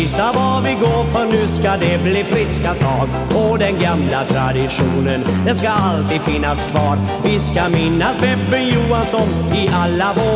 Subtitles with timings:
[0.00, 3.08] visa var vi går för nu ska det bli friska tag.
[3.34, 6.98] Och den gamla traditionen, den ska alltid finnas kvar.
[7.24, 10.29] Vi ska minnas Beppe Johansson i alla våra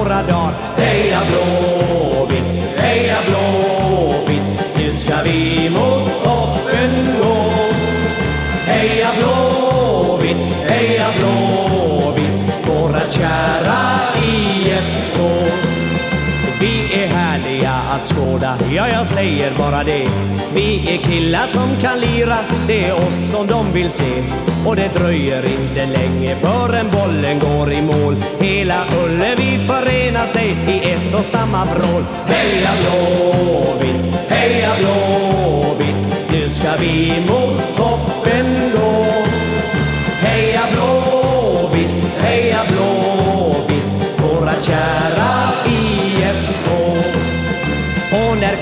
[18.61, 20.09] ja jag säger bara det.
[20.55, 24.23] Vi är killar som kan lira, det är oss som de vill se.
[24.67, 28.17] Och det dröjer inte länge förrän bollen går i mål.
[28.41, 32.05] Hela Ullevi förenar sig i ett och samma vrål.
[32.27, 39.05] Heja Blåvitt, heja Blåvitt, nu ska vi mot toppen gå.
[40.21, 45.54] Heja Blåvitt, heja Blåvitt, våra kära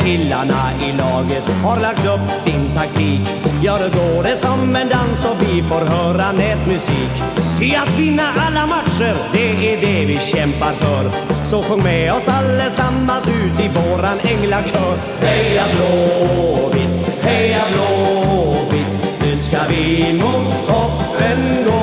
[0.05, 3.35] killarna i laget har lagt upp sin taktik.
[3.63, 7.15] Ja, då går det som en dans och vi får höra nätmusik.
[7.59, 11.11] Ty att vinna alla matcher, det är det vi kämpar för.
[11.45, 14.97] Så sjung med oss allesammans ut i våran änglakör.
[15.21, 21.83] Heja Blåvitt, heja Blåvitt Nu ska vi mot toppen gå.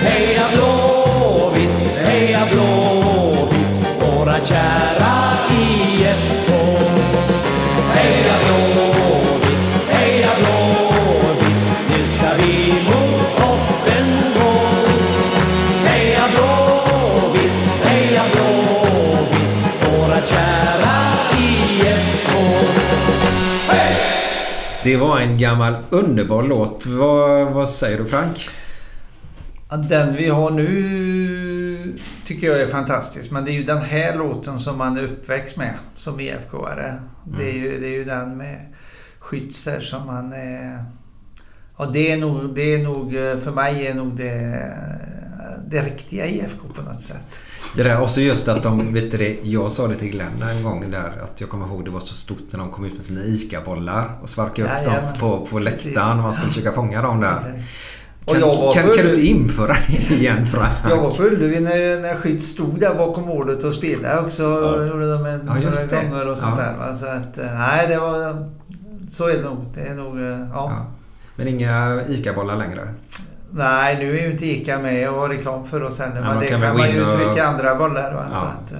[0.00, 5.12] Heja Blåvitt, heja Blåvitt Våra kära
[5.50, 6.41] IFK
[24.84, 26.86] Det var en gammal underbar låt.
[26.86, 28.48] Vad, vad säger du Frank?
[29.88, 33.30] Den vi har nu tycker jag är fantastisk.
[33.30, 37.00] Men det är ju den här låten som man är uppväxt med som IFK-are.
[37.24, 38.74] Det, är ju, det är ju den med
[39.20, 40.34] Schützer som man.
[41.78, 44.72] Ja, det är nog, det är nog för mig är nog det,
[45.68, 47.40] det riktiga IFK på något sätt.
[47.76, 50.42] Det där, och så just att de, vet du det, jag sa det till Glenn
[50.56, 52.94] en gång där att jag kommer ihåg det var så stort när de kom ut
[52.94, 55.84] med sina ICA-bollar och sparkade upp Jajamän, dem på, på precis.
[55.84, 57.62] läktaren och man skulle försöka fånga dem där.
[58.24, 60.72] Och Kan, jag var kan, kan du inte införa det igen Frank?
[60.90, 64.42] Jag var på Ullevi när, när Skytt stod där bakom målet och spelade också.
[64.42, 64.84] Ja.
[64.86, 66.08] Gjorde de en, Ja, just några det.
[66.10, 66.64] gånger och sånt Ja.
[66.64, 66.76] där.
[66.76, 66.94] Va?
[66.94, 68.50] Så att, eh, nej det var...
[69.10, 69.66] Så är det nog.
[69.74, 70.18] Det är nog...
[70.20, 70.46] eh, Ja.
[70.52, 70.86] Ja.
[71.36, 72.88] Men inga ICA-bollar längre?
[73.54, 76.14] Nej, nu är ju inte ICA med och har reklam för oss heller.
[76.16, 78.14] Ja, men man det kan kan, man ju och- trycka andra bollar.
[78.14, 78.24] Va?
[78.30, 78.52] Så Ja.
[78.64, 78.78] att, eh,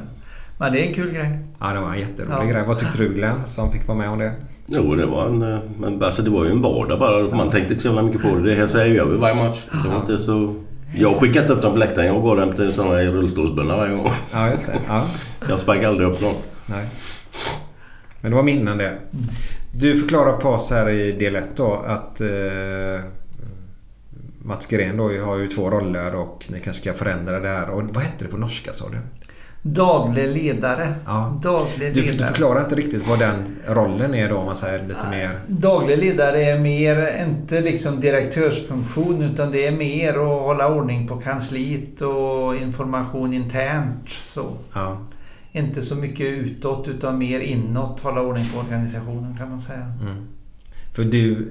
[0.58, 1.38] men det är en kul grej.
[1.60, 2.52] Ja, det var en jätterolig Ja.
[2.52, 2.62] grej.
[2.66, 4.32] Vad tyckte du Glenn som fick vara med om det?
[4.66, 5.42] Jo, det var en...
[5.52, 7.36] eh, Men alltså det var ju en vardag bara.
[7.36, 8.42] Man tänkte inte så jävla mycket på det.
[8.50, 9.58] Det här så här gör vi varje match.
[9.82, 10.54] Det var inte så...
[10.94, 12.06] Jag har skickat upp dem på läktaren.
[12.06, 14.10] Jag går hem till sådana rullstolsbundna varje gång.
[14.32, 14.72] Ja, just det.
[14.88, 15.04] Ja.
[15.48, 16.34] Jag sparkar aldrig upp någon.
[16.66, 16.86] Nej.
[18.20, 18.98] Men det var minnen det.
[19.74, 22.26] Du förklarar på oss här i del 1 då att eh,
[24.44, 27.70] Mats Gren då har ju två roller och ni kanske ska förändra det här.
[27.70, 28.98] Och vad hette det på norska sa du?
[29.62, 30.94] Daglig ledare.
[31.06, 31.40] Ja.
[31.42, 32.28] Daglig Du, du ledare.
[32.28, 35.38] förklarar inte riktigt vad den rollen är då om man säger lite mer...
[35.46, 41.20] Daglig ledare är mer, inte liksom direktörsfunktion utan det är mer att hålla ordning på
[41.20, 44.08] kansliet och information internt.
[44.26, 44.56] Så.
[44.74, 44.98] Ja.
[45.52, 49.92] Inte så mycket utåt utan mer inåt, hålla ordning på organisationen kan man säga.
[50.02, 50.28] Mm.
[50.92, 51.48] För, du,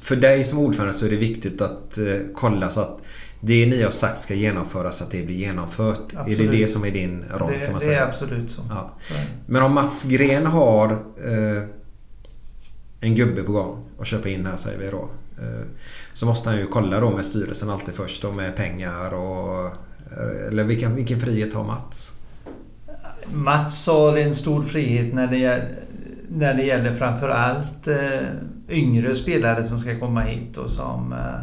[0.00, 3.02] för dig som ordförande så är det viktigt att eh, kolla så att
[3.40, 6.12] det ni har sagt ska genomföras, att det blir genomfört.
[6.12, 6.50] Är det Absolut.
[6.50, 8.00] det som är din roll Det, kan man det säga?
[8.04, 8.62] är absolut så.
[8.70, 8.96] Ja.
[9.00, 9.20] så det.
[9.46, 10.92] Men om Mats Gren har
[11.24, 11.62] eh,
[13.00, 15.08] en gubbe på gång och köpa in här säger vi då.
[15.38, 15.66] Eh,
[16.12, 19.66] så måste han ju kolla då med styrelsen alltid först då med pengar och...
[19.66, 22.14] eh, Eller vilken, vilken frihet har Mats?
[23.32, 25.74] Mats har en stor frihet när det gäller,
[26.28, 27.96] när det gäller framförallt eh,
[28.70, 31.40] yngre spelare som ska komma hit och som eh,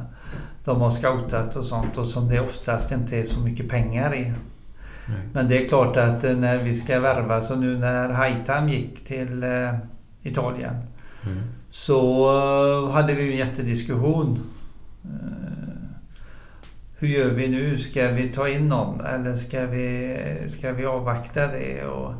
[0.63, 4.21] de har scoutat och sånt och som det oftast inte är så mycket pengar i.
[4.21, 5.19] Nej.
[5.33, 9.05] Men det är klart att eh, när vi ska värva, så nu när Haitam gick
[9.05, 9.73] till eh,
[10.23, 10.75] Italien
[11.25, 11.43] Mm.
[11.69, 14.39] så hade vi en jättediskussion.
[16.97, 17.77] Hur gör vi nu?
[17.77, 21.85] Ska vi ta in någon eller ska vi, ska vi avvakta det?
[21.85, 22.13] Och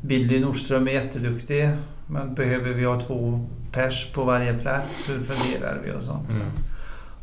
[0.00, 1.70] Billy Nordström är jätteduktig
[2.06, 3.46] men behöver vi ha två
[3.76, 5.08] pers på varje plats?
[5.08, 6.32] Hur funderar vi och sånt?
[6.32, 6.46] Mm.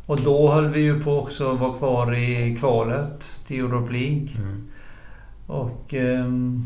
[0.06, 4.28] Och då höll vi ju på också att vara kvar i kvalet till Europe League.
[4.36, 4.68] Mm.
[5.46, 6.64] Och ehm,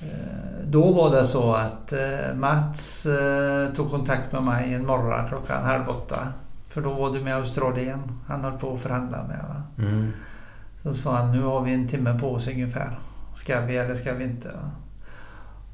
[0.00, 5.28] eh, då var det så att eh, Mats eh, tog kontakt med mig en morgon
[5.28, 6.28] klockan halv åtta.
[6.68, 9.62] För då var det med Australien han höll på att förhandla med.
[9.88, 10.12] Mm.
[10.82, 12.98] Så sa han, nu har vi en timme på oss ungefär.
[13.34, 14.48] Ska vi eller ska vi inte?
[14.48, 14.70] Va?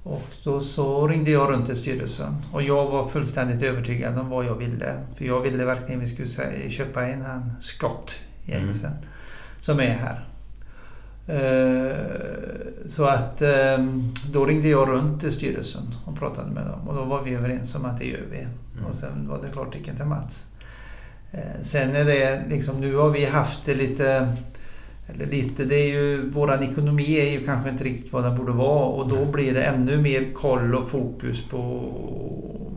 [0.07, 4.45] Och då så ringde jag runt till styrelsen och jag var fullständigt övertygad om vad
[4.45, 4.95] jag ville.
[5.15, 8.91] För jag ville verkligen vi skulle säga, köpa in han Scott Jameson
[9.61, 10.25] som är här.
[11.27, 13.79] Eh, Så att eh,
[14.33, 17.75] då ringde jag runt till styrelsen och pratade med dem och då var vi överens
[17.75, 18.47] om att det gör vi.
[18.89, 20.47] Och sen var det klartecken till Mats.
[21.33, 24.33] Eh, Sen är det liksom, nu har vi haft det lite
[25.07, 28.53] eller lite, det är ju, våran ekonomi är ju kanske inte riktigt vad den borde
[28.53, 31.59] vara och då blir det ännu mer koll och fokus på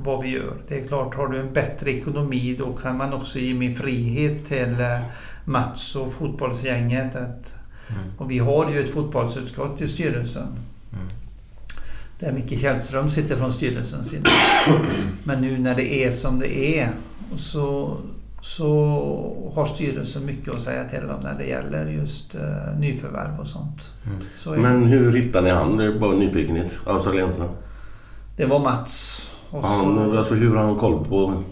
[0.03, 0.53] vad vi gör.
[0.67, 4.45] Det är klart, har du en bättre ekonomi då kan man också ge mer frihet
[4.45, 4.99] till eh,
[5.45, 7.15] Mats och fotbollsgänget.
[7.15, 7.55] Att,
[8.17, 10.47] och vi har ju ett fotbollsutskott i styrelsen.
[12.19, 14.29] Där Micke Källström sitter från styrelsens sida.
[15.23, 16.89] Men nu när det är som det är
[17.35, 17.97] så,
[18.47, 23.47] så har styrelsen mycket att säga till om när det gäller just uh, nyförvärv och
[23.47, 23.91] sånt.
[24.33, 25.77] Så är Men hur hittar ni han?
[25.77, 26.77] Det är bara nyfikenhet.
[26.85, 27.49] Australiensaren.
[28.37, 29.29] Det var Mats.
[29.49, 31.43] Och så, Han, alltså hur har han koll på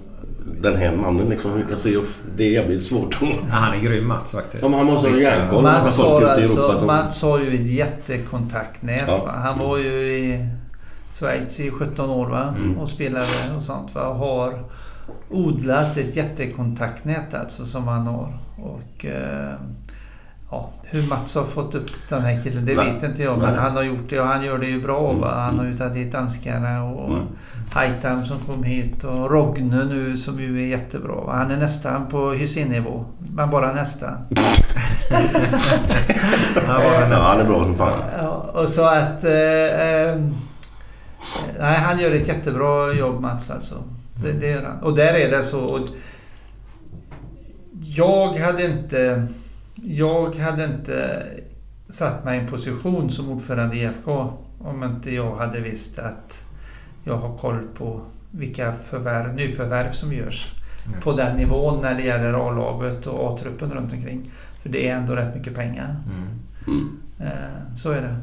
[0.62, 1.64] den här mannen liksom?
[1.72, 1.90] Alltså,
[2.38, 3.18] det är jävligt svårt.
[3.22, 4.64] Ja, han är grym Mats faktiskt.
[4.64, 5.64] Ja, han måste ha järnkoll.
[5.64, 9.04] Mats har, alltså, som- Mats har ju ett jättekontaktnät.
[9.08, 9.25] Ja.
[9.25, 9.32] Va?
[9.32, 10.50] Han var ju i
[11.12, 12.54] Schweiz i 17 år va?
[12.58, 12.78] Mm.
[12.78, 13.25] och spelade
[13.56, 13.96] och sånt.
[13.96, 14.08] Va?
[14.08, 14.64] Och har
[15.30, 18.38] odlat ett jättekontaktnät alltså som han har.
[18.64, 19.54] Och, eh,
[20.52, 22.94] ja, hur Mats har fått upp den här killen det Nej.
[22.94, 23.38] vet inte jag.
[23.38, 23.60] Men Nej.
[23.62, 25.14] han har gjort det och han gör det ju bra.
[25.14, 25.34] Va?
[25.36, 27.26] Han har ju tagit hit danskarna och Mm.
[27.72, 31.16] Haitam som kom hit och Rogne nu som ju är jättebra.
[31.16, 31.34] va?
[31.34, 33.06] Han är nästan på Hysén-nivå.
[33.34, 34.14] Men bara nästan.
[36.68, 38.00] Han var Ja, han är bra som fan.
[38.22, 39.24] Ja, och så att...
[39.24, 39.32] Eh,
[39.90, 40.20] eh,
[41.60, 43.76] nej, han gör ett jättebra jobb Mats alltså.
[44.22, 44.84] Det, det gör han.
[44.84, 45.88] Och där är det så...
[47.81, 49.27] Jag hade inte...
[49.75, 51.24] Jag hade inte
[51.89, 56.43] satt mig i en position som ordförande i IFK om inte jag hade visst att
[57.03, 60.51] jag har koll på vilka förvärv, nyförvärv som görs
[61.03, 64.31] på den nivån när det gäller A-laget och A-truppen runt omkring.
[64.62, 65.95] För det är ändå rätt mycket pengar.
[66.67, 67.00] Mm.
[67.19, 67.77] Mm.
[67.77, 68.15] Så är det.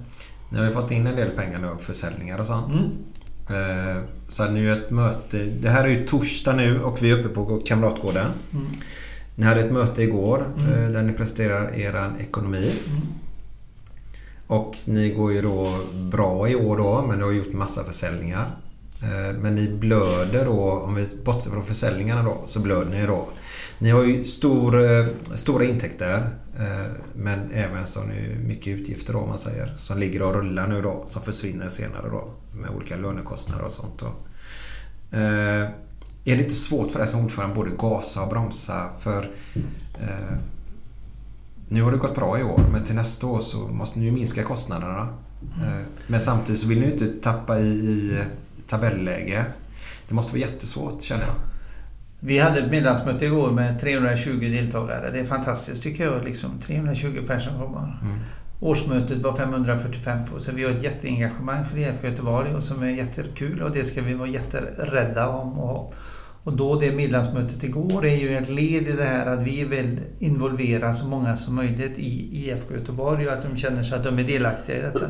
[0.51, 2.73] Ni har ju fått in en del pengar nu av försäljningar och sånt.
[3.53, 5.39] Eh, Så hade ni ju ett möte.
[5.45, 8.27] Det här är ju torsdag nu och vi är uppe på Kamratgården.
[8.53, 8.67] Mm.
[9.35, 10.73] Ni hade ett möte igår Mm.
[10.85, 12.73] eh, där ni presenterar er ekonomi.
[12.87, 13.01] Mm.
[14.47, 15.79] Och ni går ju då
[16.11, 18.51] bra i år då men ni har gjort massa försäljningar.
[19.03, 23.29] Eh, Men ni blöder då, om vi bortser från försäljningarna då, så blöder ni då.
[23.79, 26.27] Ni har ju stor, eh, stora intäkter
[27.15, 28.01] men även så
[28.47, 29.73] mycket utgifter då om man säger.
[29.77, 32.31] Som ligger och rullar nu då, som försvinner senare då.
[32.55, 34.07] Med olika lönekostnader och sånt då.
[35.19, 35.69] Eh,
[36.25, 38.89] Är det inte svårt för dig som ordförande både gasa och bromsa?
[39.01, 39.31] För
[40.01, 40.37] eh,
[41.69, 44.13] nu har det gått bra i år men till nästa år så måste ni ju
[44.13, 45.09] minska kostnaderna.
[45.63, 48.19] Eh, Men samtidigt så vill ni ju inte tappa i, i
[48.67, 49.45] tabelläge.
[50.09, 51.35] Det måste vara jättesvårt känner jag.
[52.21, 55.11] Vi hade ett medlemsmöte igår med 320 deltagare.
[55.11, 56.25] Det är fantastiskt tycker jag.
[56.25, 57.99] Liksom, 320 personer kommer.
[58.03, 58.19] Mm.
[58.63, 60.41] Årsmötet var 545 på.
[60.41, 64.03] Så vi har ett jätteengagemang för IFK Göteborg och som är jättekul och det ska
[64.03, 65.59] vi vara jätterädda om.
[65.59, 65.95] Och,
[66.45, 70.01] och då det medlemsmötet igår är ju ett led i det här att vi vill
[70.19, 74.19] involvera så många som möjligt i IFK Göteborg och att de känner sig att de
[74.19, 75.07] är delaktiga i detta.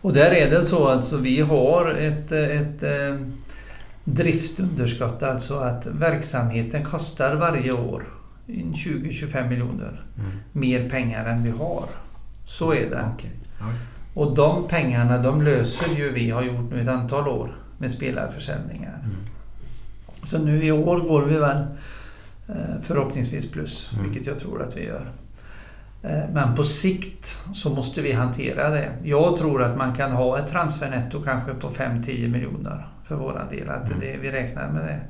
[0.00, 3.26] Och där är det så alltså vi har ett, ett eh,
[4.04, 8.04] driftunderskott, alltså att verksamheten kostar varje år
[8.46, 10.00] 20-25 miljoner
[10.52, 11.84] mer pengar än vi har.
[12.44, 13.04] Så är det.
[13.14, 13.30] Okej.
[13.58, 13.66] Ja.
[14.14, 18.98] Och de pengarna de löser ju vi har gjort nu ett antal år med spelarförsäljningar.
[20.22, 21.64] Så nu i år går vi väl
[22.48, 25.12] eh, förhoppningsvis plus, vilket jag tror att vi gör.
[26.02, 28.88] Eh, Men på sikt så måste vi hantera det.
[29.02, 33.70] Jag tror att man kan ha ett transfernetto kanske på 5-10 miljoner för våra del.
[33.70, 35.00] Att det, vi räknar med det.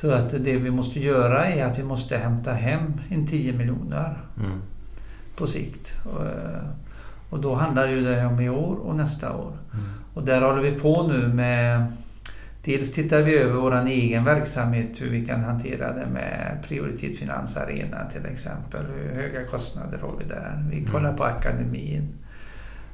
[0.00, 4.18] Så att det vi måste göra är att vi måste hämta hem en 10 miljoner
[4.36, 4.62] Mm.
[5.36, 5.94] på sikt.
[6.04, 6.62] Och, eh,
[7.30, 9.52] Och då handlar ju det om i år och nästa år.
[10.14, 11.84] Och där håller vi på nu med
[12.64, 17.56] Dels tittar vi över vår egen verksamhet, hur vi kan hantera det med Prioritet Finans
[17.56, 18.84] Arena till exempel.
[18.86, 20.64] Hur höga kostnader har vi där?
[20.70, 22.08] Vi kollar på akademin.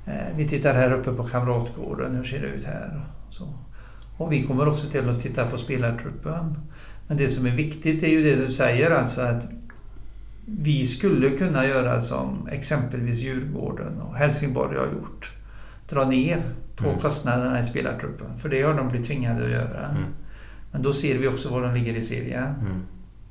[0.06, 3.00] Eh, Vi tittar här uppe på Kamratgården, hur ser det ut här?
[3.28, 3.48] Så.
[4.18, 6.58] och vi kommer också till att titta på spelartruppen.
[7.08, 9.48] Men det som är viktigt är ju det du säger, alltså att
[10.46, 15.32] vi skulle kunna göra som exempelvis Djurgården och Helsingborg har gjort.
[15.88, 16.38] Dra ner
[16.76, 16.98] på Mm.
[17.00, 18.38] kostnaderna i spelartruppen.
[18.38, 19.88] För det har de blivit tvingade att göra.
[19.88, 20.02] Mm.
[20.72, 22.44] Men då ser vi också var de ligger i serien.
[22.60, 22.82] Mm.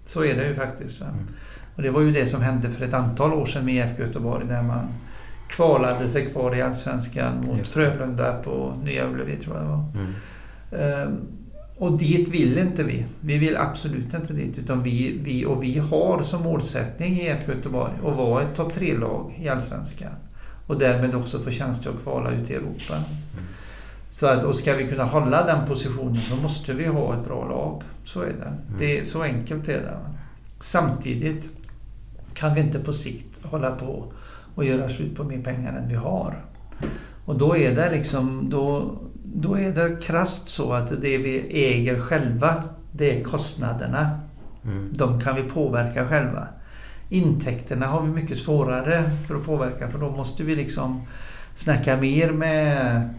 [0.04, 1.02] Så är det ju faktiskt.
[1.02, 1.14] Mm.
[1.76, 4.46] Och det var ju det som hände för ett antal år sedan med IFK Göteborg
[4.48, 4.88] när man
[5.50, 7.68] kvalade sig kvar i Allsvenskan mot.
[7.68, 9.86] Frölunda på Nya Ullevi tror jag det var.
[11.84, 11.94] Mm.
[11.94, 13.06] Och dit vill inte vi.
[13.22, 14.60] Vi vill absolut inte dit.
[14.60, 18.74] Utan vi, vi, och vi har som målsättning i IFK Göteborg att vara ett topp
[18.74, 20.12] tre-lag i Allsvenskan.
[20.68, 23.04] Och därmed också få chans till att kvala ut i Europa.
[24.10, 27.48] Så att, och ska vi kunna hålla den positionen så måste vi ha ett bra
[27.48, 27.82] lag.
[28.04, 28.54] Så är det.
[28.80, 29.98] det är, så enkelt är det.
[30.60, 31.52] Samtidigt
[32.34, 34.14] kan vi inte på sikt hålla på
[34.56, 36.46] och göra slut på mer pengar än vi har.
[37.26, 38.98] Och då är det liksom, då,
[39.34, 44.20] då är det krasst så att det vi äger själva, det är kostnaderna.
[44.66, 44.90] Mm.
[44.94, 46.48] De kan vi påverka själva.
[47.10, 51.02] Intäkterna har vi mycket svårare för att påverka för då måste vi liksom
[51.56, 53.10] snacka mer med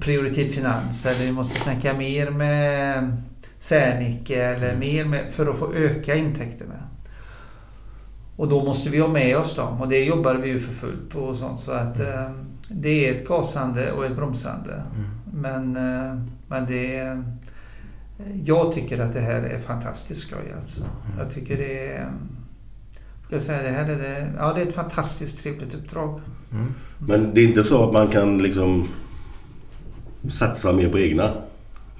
[0.00, 3.16] Prioritet Finans eller vi måste snacka mer med
[3.58, 6.88] Särnicke eller mer med, för att få öka intäkterna.
[8.36, 11.10] Och då måste vi ha med oss dem och det jobbar vi ju för fullt
[11.10, 12.30] på och sånt så att eh,
[12.68, 14.82] det är ett gasande och ett bromsande.
[15.40, 17.24] Men, eh, men det är,
[18.44, 20.84] jag tycker att det här är fantastiskt skoj alltså.
[21.18, 22.10] Jag tycker det är...
[23.26, 26.20] Ska jag säga, det här är det, ja, det är ett fantastiskt trevligt uppdrag.
[26.52, 26.74] Mm.
[26.98, 28.88] Men det är inte så att man kan liksom
[30.28, 31.30] satsa mer på egna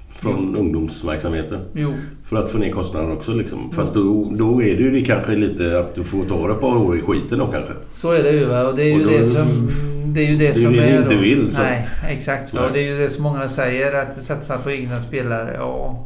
[0.09, 1.59] från ungdomsverksamheten?
[1.73, 3.71] Jo, För att få ner kostnaderna också liksom.
[3.71, 6.77] Fast då, då är det ju det kanske lite att du får ta ett par
[6.77, 7.73] år i skiten då kanske.
[7.91, 8.45] så är det ju.
[8.45, 8.67] Va?
[8.67, 9.67] Och det är ju Och då- det som...
[10.13, 12.53] Det är ju det, som det ni är inte vill, så Nej, exakt.
[12.53, 12.63] Nej.
[12.63, 15.53] Och det är ju det som många säger, att satsa på egna spelare.
[15.53, 16.05] Ja.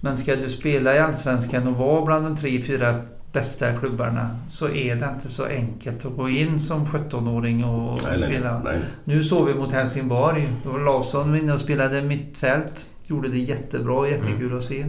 [0.00, 2.94] Men ska du spela i Allsvenskan och vara bland de tre, fyra
[3.32, 8.16] bästa klubbarna så är det inte så enkelt att gå in som 17-åring och Nej,
[8.20, 8.62] nej, spela.
[8.64, 8.78] nej.
[9.04, 10.48] Nu såg vi mot Helsingborg.
[10.64, 12.86] Då var Larsson inne och spelade mittfält.
[13.06, 14.84] Gjorde det jättebra, jättekul att se.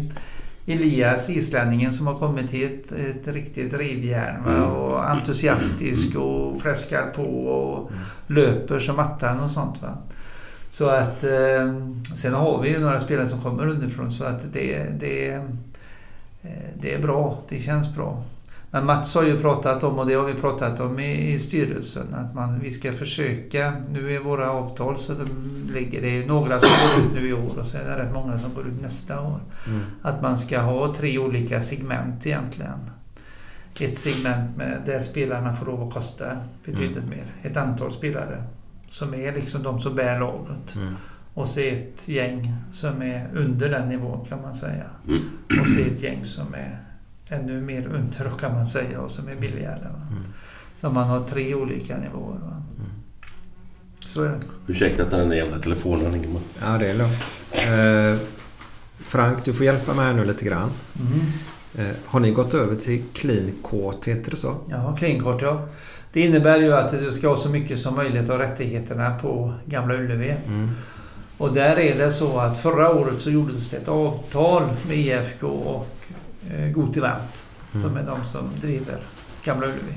[0.69, 4.43] Elias, islänningen som har kommit hit, ett riktigt rivjärn.
[4.43, 4.51] Va?
[4.51, 4.63] Mm.
[4.63, 7.91] Och entusiastisk och fläskar på och
[8.27, 9.81] löper som attan och sånt.
[9.81, 9.97] Va?
[10.69, 11.24] Så att...
[11.24, 15.41] Eh, sen har vi ju några spelare som kommer underifrån så att det, det, eh,
[16.81, 17.39] det är bra.
[17.50, 18.24] Det känns bra.
[18.71, 22.13] Men Mats har ju pratat om, och det har vi pratat om i, i styrelsen,
[22.13, 23.74] att man, vi ska försöka.
[23.89, 25.27] Nu är våra avtal så de
[25.74, 28.13] ligger, det är några som går ut nu i år och så är det rätt
[28.13, 29.39] många som går ut nästa år.
[29.67, 29.79] Mm.
[30.01, 32.79] Att man ska ha tre olika segment egentligen.
[33.79, 37.25] Ett segment med, där spelarna får lov att kosta betydligt mer.
[37.43, 38.43] Ett antal spelare
[38.88, 40.75] som är liksom de som bär laget.
[40.75, 40.93] Mm.
[41.33, 44.86] och se ett gäng som är under den nivån kan man säga.
[45.62, 46.87] Och se ett gäng som är
[47.29, 49.84] ännu mer under kan man säga och som är billigare.
[49.84, 50.01] Va?
[50.75, 52.39] Så man har tre olika nivåer.
[52.39, 52.63] Va?
[54.00, 54.39] Så är det.
[54.67, 56.27] Ursäkta att den där jävla telefonen ringer.
[56.29, 56.41] man.
[56.62, 57.46] Ja, det är lugnt.
[57.53, 58.27] Eh,
[59.00, 60.69] Frank, du får hjälpa mig här nu lite grann.
[61.77, 64.55] Eh, har ni gått över till clean quote, heter det så?
[64.69, 65.67] Ja, cleankort ja.
[66.13, 69.96] Det innebär ju att du ska ha så mycket som möjligt av rättigheterna på Gamla
[69.96, 70.36] Ullevi.
[71.38, 75.48] Och där är det så att förra året så gjordes det ett avtal med IFK
[75.48, 75.96] och
[76.51, 78.97] eh, Gotivent som är de som driver
[79.43, 79.93] Gamla Ullevi.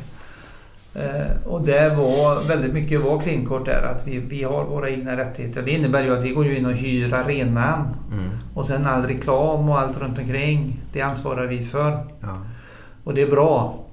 [0.95, 5.17] Eh, och det var väldigt mycket var cleankort där att vi, vi har våra egna
[5.17, 5.63] rättigheter.
[5.63, 7.89] Det innebär ju att vi går in och hyr arenan
[8.55, 12.07] och sen all reklam och allt runt omkring det ansvarar vi för.
[12.21, 12.37] Ja.
[13.05, 13.87] Och det är bra.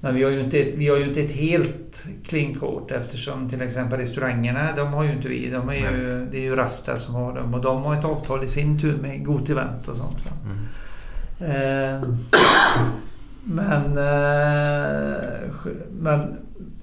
[0.00, 3.62] Men vi har ju inte ett, vi har ju inte ett helt clean-kort eftersom till
[3.62, 5.50] exempel restaurangerna, de har ju inte vi.
[5.50, 8.44] De är ju, det är ju Rasta som har dem och de har ett avtal
[8.44, 10.24] i sin tur med Gotivent och sånt.
[10.24, 10.32] Va?
[11.38, 12.08] Eh,
[13.44, 15.20] men, eh,
[16.00, 16.36] men,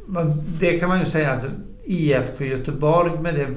[0.08, 0.28] men
[0.60, 1.46] det kan man ju säga att
[1.86, 3.48] IFK Göteborg med det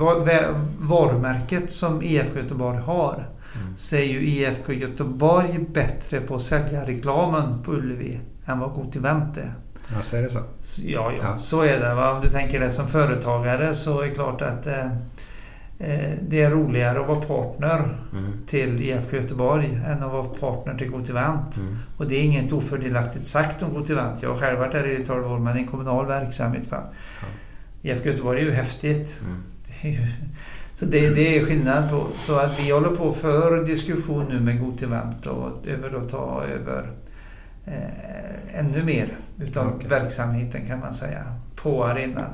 [0.80, 3.28] varumärket som IFK Göteborg har
[3.76, 9.36] så är ju IFK Göteborg bättre på att sälja reklamen på Ullevi än vad Gotivent
[9.36, 9.54] är.
[9.94, 10.38] Jag säger det så.
[10.58, 11.38] Så- Ja, ja, Ja.
[11.38, 11.94] så är det.
[11.94, 12.12] Va?
[12.12, 14.86] Om du tänker det som företagare så är det klart att eh,
[16.28, 17.96] det är roligare att vara partner
[18.46, 21.60] till IFK Göteborg än att vara partner till Gotivent.
[21.96, 24.22] Och det är inget ofördelaktigt sagt om Gotivent.
[24.22, 26.70] Jag har själv varit där i 12 år men det är en kommunal verksamhet.
[26.70, 26.82] Va?
[27.82, 29.20] IFK Göteborg är ju häftigt.
[29.66, 30.06] Det är ju,
[30.72, 32.06] så det, det är skillnad på.
[32.16, 36.90] Så att vi håller på för diskussion nu med Gotivent och över att ta över
[37.66, 39.88] eh, ännu mer utav Okej.
[39.88, 41.24] verksamheten kan man säga
[41.56, 42.30] på arenan.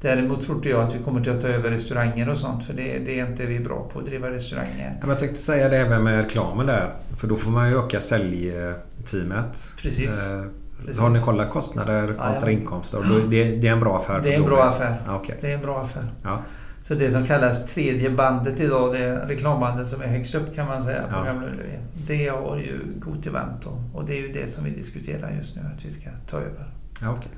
[0.00, 2.74] Däremot tror inte jag att vi kommer till att ta över restauranger och sånt för
[2.74, 4.98] det, det är inte vi bra på att driva restauranger.
[5.02, 6.90] Ja, jag tänkte säga det även med reklamen där.
[7.18, 9.72] För då får man ju öka säljteamet.
[9.82, 10.26] Precis.
[10.26, 10.44] Eh,
[10.84, 11.00] Precis.
[11.00, 12.50] Har ni kollat kostnader kontra Jajamän.
[12.50, 12.98] inkomster?
[12.98, 14.20] Och då, det, det är en bra affär?
[14.22, 14.94] Det är en bra affär.
[15.06, 15.38] Ja, okej.
[15.40, 16.04] Det är en bra affär.
[16.22, 16.38] Ja.
[16.82, 20.80] Så det som kallas tredje bandet idag, det reklambandet som är högst upp kan man
[20.82, 21.24] säga på Ja.
[21.24, 21.78] Gamla Ullevi.
[22.06, 23.82] Det har ju Gotivent då.
[23.94, 26.70] Och det är ju det som vi diskuterar just nu att vi ska ta över.
[27.02, 27.32] Ja, okej.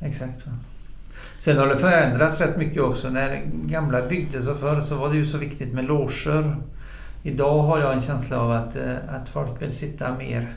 [0.00, 0.44] Exakt.
[1.38, 3.10] Sen har det förändrats rätt mycket också.
[3.10, 6.56] När gamla byggdes och förr så var det ju så viktigt med loger.
[7.22, 10.52] Idag har jag en känsla av att, eh, att folk vill sitta mer,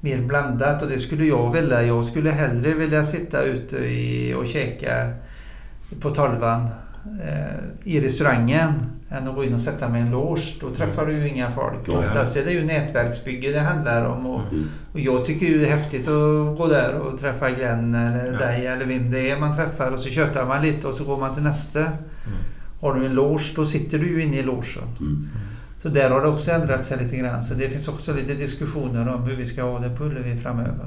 [0.00, 1.82] mer blandat och det skulle jag vilja.
[1.82, 5.10] Jag skulle hellre vilja sitta ute i, och käka
[6.00, 6.68] på tolvan
[7.84, 8.72] i restaurangen
[9.10, 10.54] än att gå in och sätta mig i en loge.
[10.60, 11.88] Då träffar du ju inga folk.
[11.88, 14.26] Oftast är det ju nätverksbygge det handlar om.
[14.26, 14.40] Och,
[14.92, 18.38] och jag tycker ju det är häftigt att gå där och träffa Glenn eller Ja.
[18.38, 21.16] dig eller vem det är man träffar och så tjötar man lite och så går
[21.16, 21.84] man till nästa.
[22.80, 25.28] Har du en loge då sitter du ju inne i logen.
[25.76, 27.42] Så där har det också ändrat sig lite grann.
[27.42, 30.86] Så det finns också lite diskussioner om hur vi ska ha det på Ullevi framöver.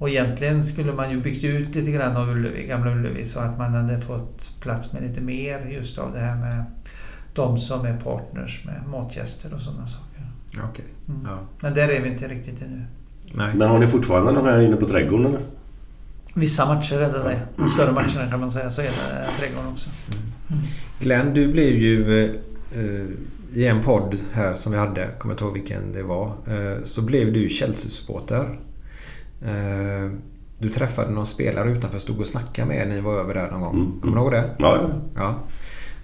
[0.00, 3.58] Och egentligen skulle man ju byggt ut lite grann av Ullevi, Gamla Ullevi så att
[3.58, 6.64] man hade fått plats med lite mer just av det här med
[7.34, 10.26] de som är partners med matgäster och sådana saker.
[10.70, 10.84] Okej.
[11.08, 11.20] Mm.
[11.24, 11.38] Ja.
[11.60, 12.84] Men där är vi inte riktigt ännu.
[13.34, 13.54] Nej.
[13.54, 15.40] Men har ni fortfarande de här inne på trädgården eller?
[16.34, 17.40] Vissa matcher är det det.
[17.56, 19.90] De större matcherna kan man säga så är det trädgården också.
[21.00, 22.24] Glenn, du blev ju
[22.74, 23.04] eh,
[23.52, 27.02] i en podd här som vi hade, kommer inte ihåg vilken det var, eh, så
[27.02, 28.58] blev du Chelsea-supporter.
[29.42, 30.10] Eh,
[30.58, 33.50] du träffade någon spelare utanför, stod och snackade med er när ni var över där
[33.50, 33.74] någon gång.
[33.74, 34.00] Mm.
[34.00, 34.50] Kommer du ihåg det?
[34.58, 34.78] Ja,
[35.16, 35.34] ja.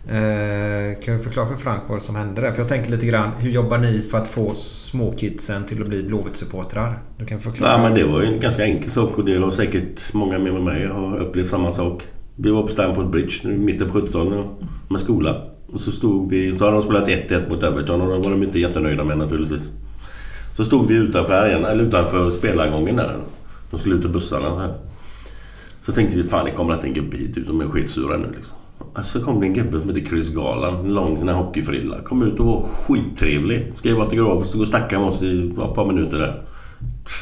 [0.09, 2.53] Eh, kan du förklara för Frank vad som hände där?
[2.53, 6.03] För jag tänker lite grann, hur jobbar ni för att få småkidsen till att bli
[6.03, 6.93] Blåvitt-supportrar?
[7.19, 7.73] Du kan förklara.
[7.73, 10.55] Ja, men det var ju en ganska enkel sak och det har säkert många med
[10.55, 12.03] mig har upplevt samma sak.
[12.37, 14.47] Vi var på Stamford Bridge i mitten på 70-talet
[14.89, 15.43] med skola.
[15.67, 16.59] Och så stod vi...
[16.59, 19.73] Så hade de spelat 1-1 mot Everton och då var de inte jättenöjda med naturligtvis.
[20.57, 23.17] Så stod vi utanför, arenan, eller utanför spelargången där.
[23.71, 24.59] De skulle ut till bussarna.
[24.59, 24.75] Här.
[25.83, 27.47] Så tänkte vi fan det kommer att en gubbe hit ut.
[27.47, 28.57] De är skitsura nu liksom.
[28.95, 30.87] Alltså, så kom det en gubbe som heter Chris Garland.
[30.87, 31.97] En lång sån här hockeyfrilla.
[32.05, 33.73] Kom ut och var skittrevlig.
[33.77, 36.43] Skrev autograf och stod och snackade med oss i ja, ett par minuter där.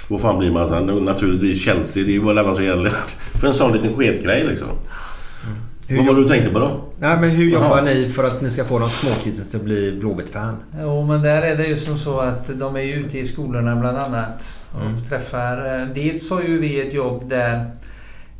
[0.08, 0.86] Vad fan blir man sen?
[0.86, 2.04] Naturligtvis Chelsea.
[2.04, 2.92] Det är ju vad det annars gäller.
[3.40, 4.68] För en sån liten sketgrej liksom.
[5.88, 6.84] Hur Vad var det du tänkte på då?
[6.98, 7.82] Nej, men hur jobbar Jaha.
[7.84, 10.56] ni för att ni ska få de småkidsen till att bli Blåvitt-fan?
[10.80, 13.76] Jo, men där är det ju som så att de är ju ute i skolorna
[13.76, 15.80] bland annat och träffar...
[15.82, 17.70] eh, Dels har ju vi ett jobb där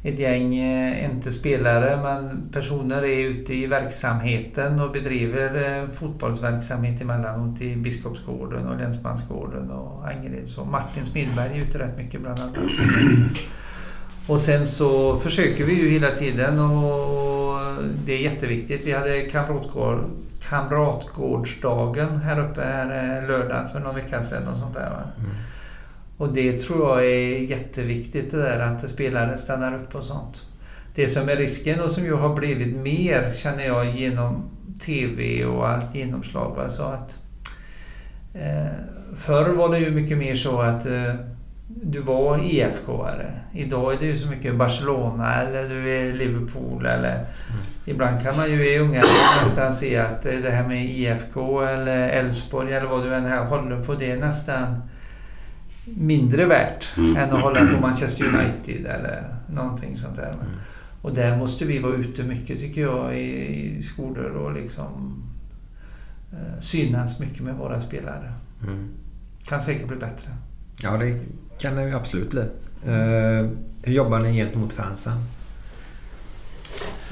[0.03, 7.01] ett gäng, eh, inte spelare, men personer är ute i verksamheten och bedriver eh, fotbollsverksamhet
[7.01, 10.49] emellanåt i Biskopsgården och Länsmansgården och Angered.
[10.49, 12.55] Så Martin Smidberg är ute rätt mycket bland annat.
[14.27, 17.25] Och sen så försöker vi ju hela tiden att
[18.05, 18.85] det är jätteviktigt.
[18.85, 20.05] Vi hade kamratgård,
[20.49, 24.87] kamratgårdsdagen här uppe här eh, lördag för någon vecka sedan och sånt där.
[24.87, 25.31] Mm.
[26.17, 30.43] Och det tror jag är jätteviktigt det där att spelare stannar upp och sånt.
[30.95, 34.43] Det som är risken och som ju har blivit mer känner jag genom
[34.81, 36.57] TV och allt genomslag.
[36.57, 36.69] Va?
[36.69, 37.19] Så att,
[38.35, 38.73] eh,
[39.17, 41.15] förr var det ju mycket mer så att eh,
[41.83, 43.33] du var IFK-are.
[43.53, 47.25] Idag är det ju så mycket Barcelona eller du är Liverpool eller
[47.87, 49.01] Ibland kan man ju i unga
[49.43, 53.85] nästan se att det här med IFK eller Elfsborg eller vad du än här håller
[53.85, 54.81] på det är nästan
[55.85, 57.17] mindre värt Mm.
[57.17, 60.35] än att hålla på Manchester United eller någonting sånt där.
[61.03, 65.23] Och där måste vi vara ute mycket tycker jag i, i skolor och liksom
[66.33, 68.33] eh, synas mycket med våra spelare.
[68.63, 68.89] Mm.
[69.47, 70.29] Kan säkert bli bättre.
[70.83, 71.19] Ja, det
[71.59, 72.41] kan det ju absolut bli.
[72.87, 73.51] Eh,
[73.83, 75.25] hur jobbar ni gentemot fansen?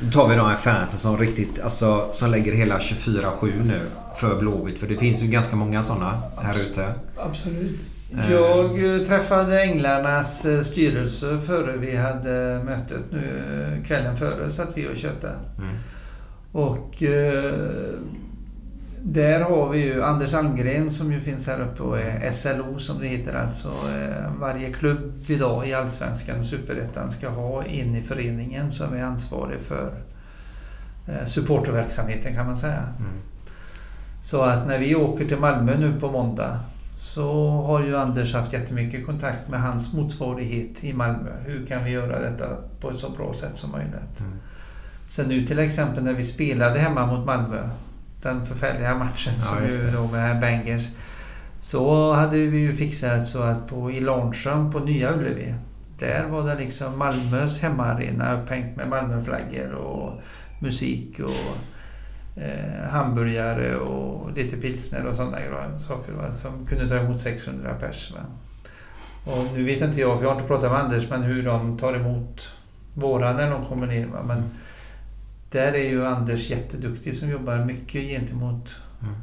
[0.00, 3.80] Då tar vi de här fansen som riktigt, alltså som lägger hela 24-7 nu
[4.16, 4.78] för Blåvitt.
[4.78, 6.94] För det finns ju ganska många sådana här ute.
[7.16, 7.80] Absolut.
[8.12, 8.32] Eh.
[8.32, 14.96] Jag eh, träffade Änglarnas styrelse före vi hade mötet nu kvällen före satt vi och
[14.96, 15.34] köttade.
[15.58, 15.76] Mm.
[16.52, 17.54] Och eh,
[19.04, 23.00] där har vi ju Anders Almgren som ju finns här uppe och är SLO som
[23.00, 23.68] det heter alltså.
[23.68, 29.02] Eh, varje klubb idag i Allsvenskan och Superettan ska ha in i föreningen som är
[29.02, 29.94] ansvarig för
[31.08, 32.82] eh, supporterverksamheten kan man säga.
[32.98, 33.12] Mm.
[34.22, 36.60] Så att när vi åker till Malmö nu på måndag
[36.96, 41.30] så har ju Anders haft jättemycket kontakt med hans motsvarighet i Malmö.
[41.46, 42.46] Hur kan vi göra detta
[42.80, 44.20] på ett så bra sätt som möjligt?
[44.20, 44.32] Mm.
[45.08, 47.68] Sen nu till exempel när vi spelade hemma mot Malmö,
[48.22, 50.88] den förfärliga matchen Ja, som ju då med Bangers.
[51.60, 55.54] Så hade vi ju fixat så att på, i Launchon på Nya Ullevi,
[55.98, 60.20] där var det liksom Malmös hemmaarena upphängt med Malmöflaggor och
[60.60, 67.20] musik och eh, hamburgare och lite pilsner och sådana saker va, som kunde ta emot
[67.20, 68.12] 600 pers.
[68.14, 68.20] Va.
[69.24, 71.78] Och nu vet inte jag, för jag har inte pratat med Anders, men hur de
[71.78, 72.52] tar emot
[72.94, 74.06] våra när de kommer ner.
[74.06, 74.22] Va.
[74.22, 74.42] Men
[75.52, 79.14] där är ju Anders jätteduktig som jobbar mycket gentemot Mm.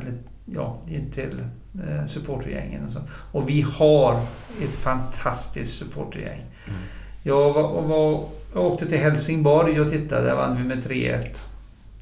[0.00, 1.40] eller, ja, in till
[1.88, 3.08] eh, supportergängen och sånt.
[3.32, 4.22] Och vi har
[4.62, 6.40] ett fantastiskt supportergäng.
[6.66, 6.78] Mm.
[7.22, 11.42] Jag, var, var, jag åkte till Helsingborg och tittade, där vann vi med 3-1.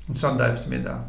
[0.09, 1.01] En söndag eftermiddag.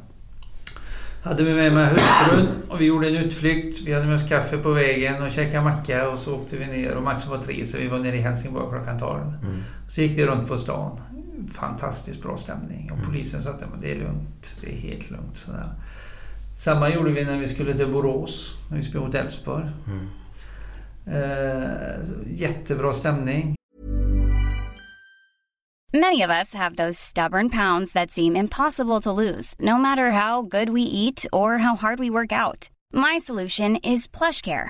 [1.23, 3.81] Hade vi med mig hustrun och vi gjorde en utflykt.
[3.81, 6.95] Vi hade med oss kaffe på vägen och käkade macka och så åkte vi ner
[6.95, 9.21] och matchen var tre så vi var nere i Helsingborg klockan 12.
[9.21, 9.63] Mm.
[9.87, 11.01] Så gick vi runt på stan.
[11.53, 14.57] Fantastiskt bra stämning och polisen sa att "Ja, men det är lugnt.
[14.61, 15.35] Det är helt lugnt.
[15.35, 15.69] Sådär.
[16.55, 19.65] Samma gjorde vi när vi skulle till Borås, när vi spelade mot Elfsborg.
[19.87, 20.07] Mm.
[21.07, 23.55] Eh, jättebra stämning.
[25.93, 30.41] Many of us have those stubborn pounds that seem impossible to lose, no matter how
[30.41, 32.69] good we eat or how hard we work out.
[32.93, 34.69] My solution is PlushCare.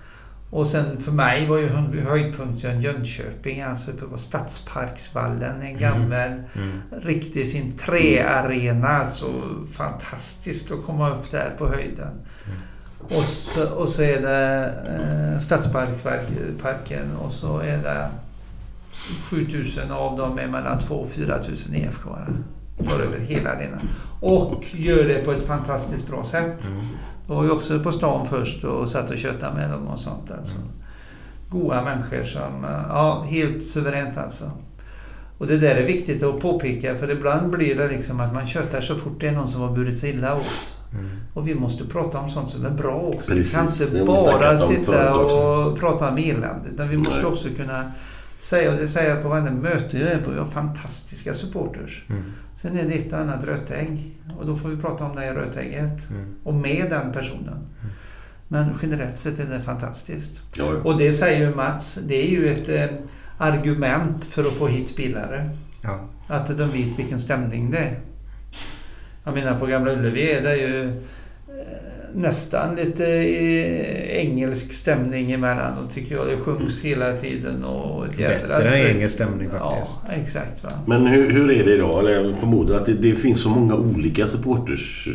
[0.51, 5.61] Och sen för mig var ju hö- höjdpunkten Jönköping, alltså uppe på Stadsparksvallen.
[5.61, 6.29] En gammal,
[7.03, 8.87] riktigt fin träarena.
[8.87, 9.25] Alltså
[9.73, 12.13] fantastiskt att komma upp där på höjden.
[13.03, 14.73] Och, så, och så är det
[15.33, 18.09] eh, Stadsparksparken och så är det
[19.29, 22.09] 7000 av dem är mellan 2 och 4000 IFK.
[22.89, 23.89] tar över hela arenan.
[24.21, 26.69] Och gör det på ett fantastiskt bra sätt.
[27.31, 30.31] Var vi också på stan först och satt och köttade med dem och sånt.
[30.31, 30.55] Alltså.
[31.49, 34.51] Goa människor som, eh, ja, helt suveränt alltså.
[35.37, 38.81] Och det där är viktigt att påpeka för ibland blir det liksom att man köttar
[38.81, 40.77] så fort det är någon som har burit sig illa åt.
[41.33, 43.31] Och vi måste prata om sånt som är bra också.
[43.31, 46.69] Precis, vi kan inte bara sitta och prata om elände.
[46.73, 47.25] Utan vi måste Nej.
[47.25, 47.91] också kunna
[48.69, 52.03] och det säger jag på varje möte jag är på, vi har fantastiska supporters.
[52.55, 54.17] Sen är det ett och annat rötägg.
[54.39, 56.07] Och då får vi prata om det här rötägget.
[56.43, 57.67] Och med den personen.
[58.47, 60.43] Men generellt sett är det fantastiskt.
[60.57, 60.79] Ja, ja.
[60.83, 62.97] Och det säger ju Mats, det är ju ett eh,
[63.37, 65.49] argument för att få hit spelare.
[65.83, 65.99] Ja.
[66.27, 67.99] Att de vet vilken stämning det är.
[69.23, 71.01] Jag menar på Gamla Ullevi är det ju
[72.15, 76.27] nästan lite eh, engelsk stämning emellan och tycker jag.
[76.27, 80.01] Det sjungs hela tiden och ett jädra Bättre än engelsk stämning faktiskt.
[80.07, 80.63] Ja, exakt.
[80.63, 80.69] Va?
[80.85, 81.99] Men hur, hur är det idag?
[81.99, 85.09] Eller jag förmodar att det, det finns så många olika supporters.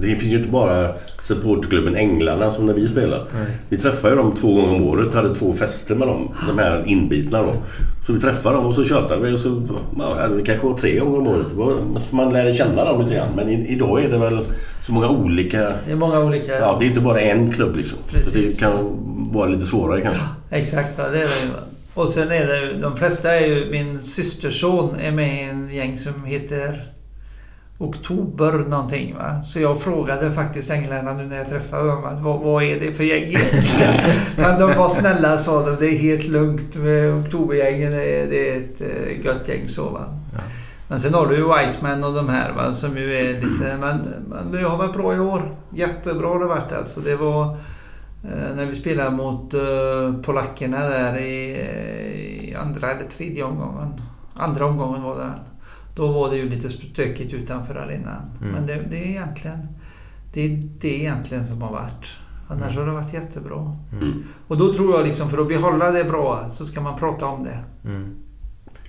[0.00, 0.88] Det finns ju inte bara
[1.22, 3.22] supporterklubben Änglarna som när vi spelar.
[3.68, 5.14] Vi träffar ju dem två gånger om året.
[5.14, 6.34] Hade två fester med dem.
[6.46, 7.52] De här inbitna då.
[8.06, 9.34] Så vi träffar dem och så tjötar vi.
[9.34, 9.62] Och så,
[9.98, 12.12] ja, det kanske var tre gånger om året.
[12.12, 13.28] Man lärde känna dem lite grann.
[13.36, 14.44] Men idag är det väl
[14.82, 15.58] så många olika...
[15.86, 16.58] Det är många olika...
[16.58, 17.98] Ja, det är inte bara en klubb liksom.
[18.06, 18.56] Så Precis.
[18.56, 18.98] det kan
[19.32, 20.22] vara lite svårare kanske.
[20.50, 21.08] Exakt, va?
[21.08, 21.50] det är det.
[21.94, 25.98] Och sen är det de flesta är ju, min systerson är med i en gäng
[25.98, 26.82] som heter
[27.80, 29.42] Oktober någonting va.
[29.44, 32.92] Så jag frågade faktiskt änglarna nu när jag träffade dem att vad, vad är det
[32.92, 33.94] för gäng egentligen?
[34.36, 38.80] Men de var snälla sa de, det är helt lugnt med Oktobergängen, det är, ett
[38.80, 40.00] eh, gött gäng så va.
[40.88, 43.76] Men sen har du ju Wiseman och de här va, som ju är lite...
[43.80, 45.42] Men, men det har varit bra i år.
[45.70, 47.00] Jättebra har det varit alltså.
[47.00, 47.44] Det var
[48.24, 51.50] eh, när vi spelade mot eh, polackerna där i,
[52.40, 53.92] i andra eller tredje omgången.
[54.36, 55.30] Andra omgången var det.
[56.00, 58.22] Då var det ju lite stökigt utanför arenan.
[58.38, 59.68] Men det, det är egentligen
[60.32, 62.16] det, är det egentligen som har varit.
[62.48, 63.76] Annars har det varit jättebra.
[64.48, 67.44] Och då tror jag liksom för att behålla det bra så ska man prata om
[67.44, 67.64] det.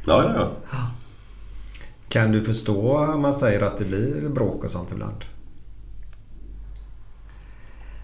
[0.05, 0.91] Ja, ja, ja.
[2.07, 5.25] Kan du förstå om man säger att det blir bråk och sånt ibland?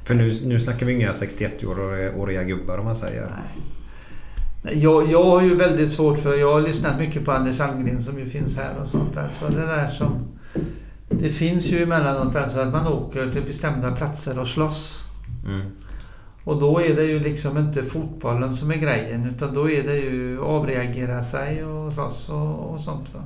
[0.04, 3.22] För nu, nu snackar vi inga 61-åriga gubbar om man säger.
[3.22, 3.64] Nej,
[4.74, 6.38] Jag, jag har ju väldigt svårt för...
[6.38, 9.18] Jag har lyssnat mycket på Anders Almgren som ju finns här och sånt.
[9.18, 10.28] Alltså det där som...
[11.10, 15.04] Det finns ju emellanåt alltså att man åker till bestämda platser och slåss.
[15.46, 15.66] Mm.
[16.44, 19.96] Och då är det ju liksom inte fotbollen som är grejen utan då är det
[19.96, 23.14] ju avreagera sig och slåss och, och sånt.
[23.14, 23.24] Va?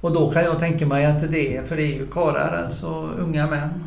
[0.00, 3.08] Och då kan jag tänka mig att det är, för det är ju karlar, alltså
[3.18, 3.84] unga män.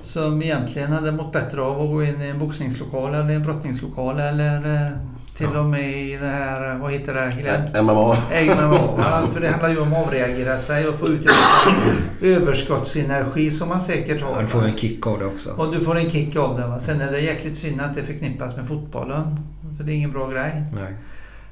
[0.00, 4.20] Som egentligen hade mått bättre av att gå in i en boxningslokal eller en brottningslokal
[4.20, 4.98] eller
[5.36, 7.84] till och med i det här, vad heter det Glenn?
[7.84, 7.92] MMA.
[7.92, 8.94] MMA.
[8.98, 13.68] Ja, för det handlar ju om att avreagera sig och få ut en överskottsenergi som
[13.68, 14.32] man säkert har.
[14.32, 15.50] Ja, du får en kick av det också.
[15.50, 16.66] Och du får en kick av det.
[16.66, 16.78] Va?
[16.78, 19.36] Sen är det jäkligt synd att det förknippas med fotbollen.
[19.76, 20.64] För det är ingen bra grej.
[20.74, 20.94] Nej.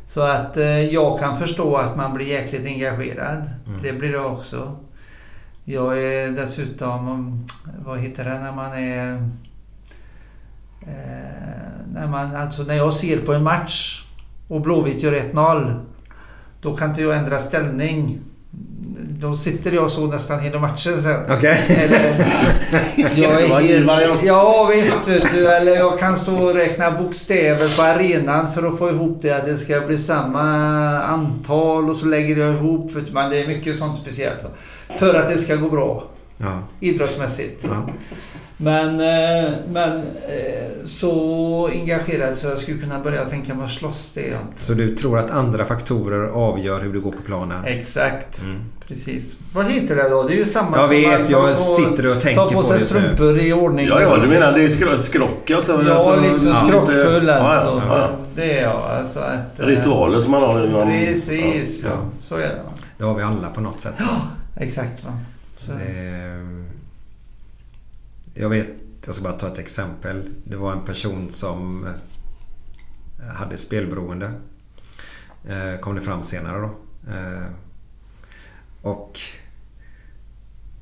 [0.06, 3.46] Så att eh, jag kan förstå att man blir jäkligt engagerad.
[3.66, 3.82] Mm.
[3.82, 4.76] Det blir jag också.
[5.64, 7.38] Jag är dessutom,
[7.84, 9.12] vad heter det när man är...
[10.82, 11.23] Eh,
[11.94, 14.04] när, man, alltså när jag ser på en match
[14.48, 15.80] och Blåvitt gör 1-0.
[16.60, 18.18] Då kan inte jag ändra ställning.
[19.00, 21.24] Då sitter jag så nästan hela matchen sen.
[21.30, 21.58] Okej.
[22.96, 24.20] Jag är variant.
[24.24, 25.48] ja visst vet du.
[25.48, 29.30] Eller jag kan stå och räkna bokstäver på arenan för att få ihop det.
[29.30, 30.42] Att det ska bli samma
[31.02, 32.92] antal och så lägger jag ihop.
[32.92, 34.46] För, men det är mycket sånt speciellt.
[34.98, 36.04] För att det ska gå bra.
[36.38, 36.62] Ja.
[36.80, 37.68] Idrottsmässigt.
[37.70, 37.92] Ja.
[38.64, 44.10] Men, eh, men eh, så engagerad så jag skulle kunna börja tänka mig att slåss.
[44.14, 44.36] Det är.
[44.56, 47.64] Så du tror att andra faktorer avgör hur du går på planen?
[47.64, 48.42] Exakt.
[48.88, 49.36] Precis.
[49.54, 50.22] Vad heter det då?
[50.22, 52.54] Det är ju samma Jag som vet, att jag ta- sitter och tänker Ta på
[52.54, 53.86] på sig strumpor i ordning.
[53.86, 55.80] Ja, ja, du menar det är skro- skrocka och så?
[55.86, 57.66] Ja, liksom ja, skrockfull lite- alltså.
[57.66, 58.08] Ja, ja, ja.
[58.34, 58.82] Det är jag.
[58.98, 60.90] Alltså att, eh, Ritualer som man har i någon...
[60.90, 61.80] Precis.
[61.82, 61.90] Ja.
[62.20, 62.60] Så är det.
[62.98, 63.94] Det har vi alla på något sätt.
[64.56, 65.04] Exakt.
[65.04, 65.10] Va?
[65.58, 65.70] Så.
[65.72, 66.63] Det,
[68.34, 70.22] jag vet, jag ska bara ta ett exempel.
[70.44, 74.32] Det var en person som eh, hade spelberoende.
[75.48, 76.76] Eh, Kom det fram senare då.
[77.12, 77.46] Eh,
[78.82, 79.18] Och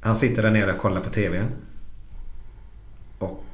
[0.00, 1.46] han sitter där nere och kollar på TVn.
[3.18, 3.44] Och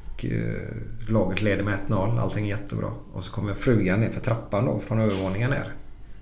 [1.09, 2.21] laget leder med 1-0.
[2.21, 2.91] Allting är jättebra.
[3.13, 5.73] Och så kommer frugan ner för trappan då från övervåningen ner.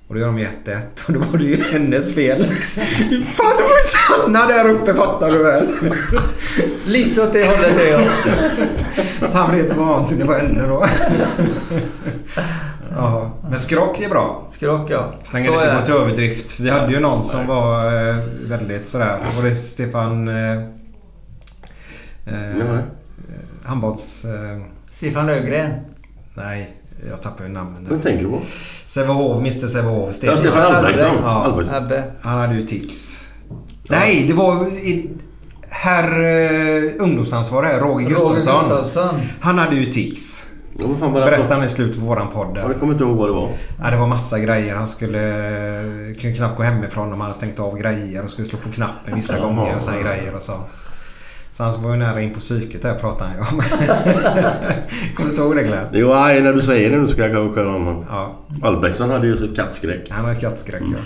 [0.08, 2.44] Och då gör de ju 1-1 och då var det ju hennes fel.
[3.24, 5.68] Fan, stanna där uppe fattar du väl?
[6.86, 8.10] Lite åt det hållet är jag.
[9.30, 10.86] Så han blev helt vansinnig på henne då.
[12.96, 14.46] Ja, men skrock är bra.
[14.48, 15.10] Skrock ja.
[15.22, 16.60] Slänga Så lite på till överdrift.
[16.60, 18.16] Vi hade ju någon som var eh,
[18.48, 19.16] väldigt sådär.
[19.36, 20.28] Var det Stefan...
[20.28, 20.52] Eh,
[22.26, 22.78] eh,
[23.64, 24.24] handbolls...
[24.24, 24.60] Eh,
[24.92, 25.70] Stefan Löfgren.
[26.34, 26.76] nej,
[27.08, 27.98] jag tappar ju namnet nu.
[27.98, 28.40] tänker du på?
[28.86, 30.14] Sävehof, Mr Sävehof.
[30.14, 30.62] Stefan.
[30.62, 31.08] Albrektsson.
[31.22, 31.62] Ja.
[32.20, 33.25] Han hade ju tics.
[33.90, 35.10] Nej, det var i,
[35.70, 38.78] herr eh, ungdomsansvarig här, Roger Roger Gustafsson.
[38.78, 39.20] Gustafsson.
[39.40, 40.48] Han hade ju tics.
[40.78, 41.12] Ja, fan?
[41.12, 42.56] Berättade han i slutet på våran podd.
[42.56, 43.48] Jag kommer inte ihåg vad det var.
[43.82, 44.74] Ja, det var massa grejer.
[44.74, 45.18] Han skulle
[46.20, 49.14] kunde knappt gå hemifrån om han hade stängt av grejer och skulle slå på knappen
[49.14, 50.66] vissa gånger och såna grejer och sånt.
[51.56, 53.46] Så han var ju nära in på psyket där pratade han ju om.
[55.14, 55.86] Kommer du inte ihåg det Glenn?
[55.92, 58.04] Jo, nej, när du säger det nu ska jag kanske köra honom.
[58.08, 60.10] Ja, Albrektsson hade ju så kattskräck.
[60.10, 60.98] han har kattskräck ja.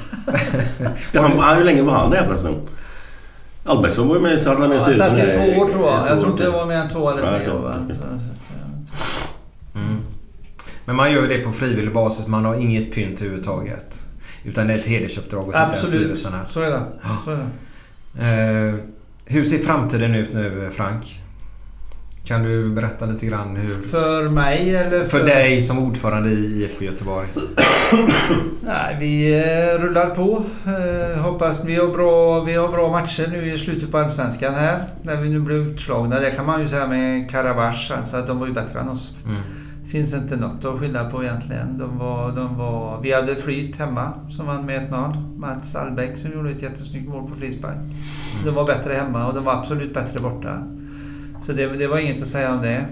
[1.12, 2.54] Ja, Han, han, hur länge var han där förresten?
[3.64, 5.86] Albrektsson var ju med i satt med i Han styrelsen satt i två år tror
[5.86, 6.06] jag.
[6.06, 7.74] Jag tror inte det var mer än två eller tre år.
[9.74, 9.98] Mm.
[10.84, 12.26] Men man gör ju det på frivillig basis.
[12.26, 14.06] Man har inget pynt överhuvudtaget.
[14.44, 16.00] Utan det är ett hedersuppdrag att sitta i Absolut.
[16.00, 16.44] styrelsen här.
[16.44, 16.82] Så är det.
[17.24, 18.68] Så är det.
[18.68, 18.74] Eh,
[19.30, 21.20] hur ser framtiden ut nu Frank?
[22.24, 23.76] Kan du berätta lite grann hur...
[23.76, 27.28] För mig eller För dig som ordförande i IFK Göteborg.
[28.60, 30.44] Nej, vi eh, rullar på.
[30.66, 34.84] Eh, hoppas vi har, bra, vi har bra matcher nu i slutet på Allsvenskan här.
[35.02, 36.20] När vi nu blev utslagna.
[36.20, 37.90] Det kan man ju säga med Karabach.
[37.98, 39.24] Alltså att de var ju bättre än oss.
[39.24, 39.40] Mm.
[39.90, 41.78] Finns inte något att skylla på egentligen.
[41.78, 45.38] De var, de var, vi hade Flyt hemma som vann med 1-0.
[45.38, 47.76] Mats Albeck som gjorde ett jättesnyggt mål på frispark.
[48.44, 50.58] De var bättre hemma och de var absolut bättre borta.
[51.40, 52.84] Så det, det var inget att säga om det.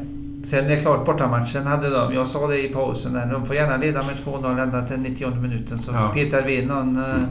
[0.42, 3.54] Sen är det klart, bortamatchen hade de, jag sa det i pausen där, de får
[3.56, 6.10] gärna leda med 2-0 ända till 90 minuten så Ja.
[6.14, 7.22] petar vi in någon eh,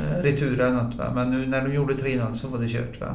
[0.00, 0.94] eh, retur eller något.
[0.94, 1.04] Va?
[1.14, 3.00] Men nu när de gjorde 3-0 så var det kört.
[3.00, 3.14] Va?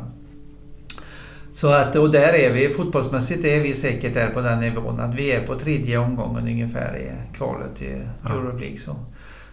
[1.58, 5.16] Så att, och där är vi, fotbollsmässigt är vi säkert där på den nivån att
[5.16, 8.30] vi är på tredje omgången ungefär i kvalet till Ja.
[8.30, 8.78] Europe League.
[8.78, 8.96] Så.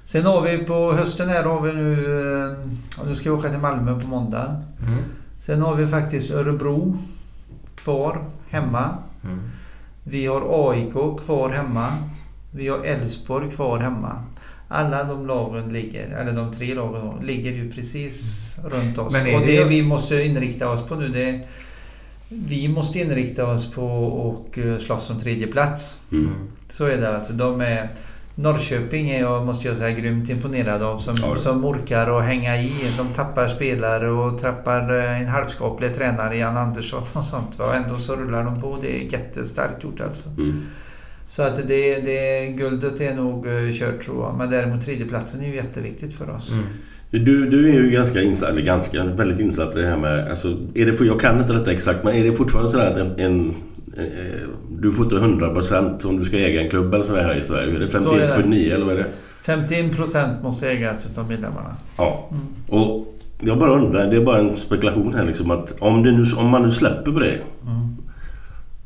[0.04, 3.48] Sen har vi på hösten här har vi nu, eh, och nu ska vi åka
[3.50, 4.62] till Malmö på måndag.
[4.86, 4.98] Mm.
[5.38, 6.96] Sen har vi faktiskt Örebro
[7.76, 8.90] kvar hemma.
[9.24, 9.40] Mm.
[10.04, 10.92] Vi har AIK
[11.24, 11.86] kvar hemma.
[12.50, 14.22] Vi har Elfsborg kvar hemma.
[14.68, 19.12] Alla de lagen ligger, eller de tre lagen ligger ju precis runt oss.
[19.12, 21.40] Men är och det- det vi måste inrikta oss på nu det är
[22.28, 25.98] vi måste inrikta oss på och eh, slåss om tredje plats.
[26.12, 26.30] Mm.
[26.68, 27.32] Så är det alltså.
[27.32, 27.88] De är,
[28.34, 32.56] Norrköping är jag, måste jag säga, grymt imponerad av som, Ja, som orkar att hänga
[32.56, 32.72] i.
[32.98, 37.60] De tappar spelare och trappar eh, en halvskaplig tränare, Jan Andersson och sånt.
[37.60, 38.78] Och ändå så rullar de på.
[38.80, 40.28] Det är jättestarkt gjort alltså.
[40.28, 40.62] Mm.
[41.26, 44.34] Så att det, det, guldet är nog eh, kört tror jag.
[44.38, 46.52] Men däremot tredjeplatsen är ju jätteviktigt för oss.
[46.52, 46.64] Mm.
[47.18, 50.30] Du, du är ju ganska insatt, eller ganska, väldigt insatt i det här med...
[50.30, 53.20] Alltså, är det, jag kan inte detta exakt, men är det fortfarande så att en...
[53.20, 53.54] en
[53.96, 54.48] eh,
[54.78, 57.76] du får inte 100% om du ska äga en klubb eller så här i Sverige.
[57.76, 58.28] Är det Så är det.
[58.28, 59.06] 51 49 eller vad är det?
[59.44, 61.76] 51% måste ägas utav medlemmarna.
[61.98, 62.28] Ja.
[62.30, 62.82] Mm.
[62.82, 66.48] Och jag bara undrar, det är bara en spekulation här liksom att om, nu, om
[66.48, 67.38] man nu släpper på det.
[67.66, 67.96] Mm.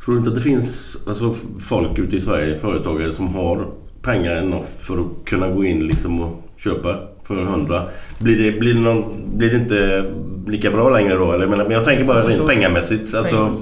[0.04, 3.66] Tror du inte att det finns alltså, folk ute i Sverige, företagare som har
[4.02, 6.96] pengar enough för att kunna gå in liksom och köpa
[7.28, 7.82] för 100?
[8.18, 9.04] Blir det, blir det, någon,
[9.38, 10.04] blir det inte
[10.46, 11.32] lika bra längre då?
[11.32, 13.14] Eller, men, jag tänker bara Jag rent pengamässigt.
[13.14, 13.52] Alltså,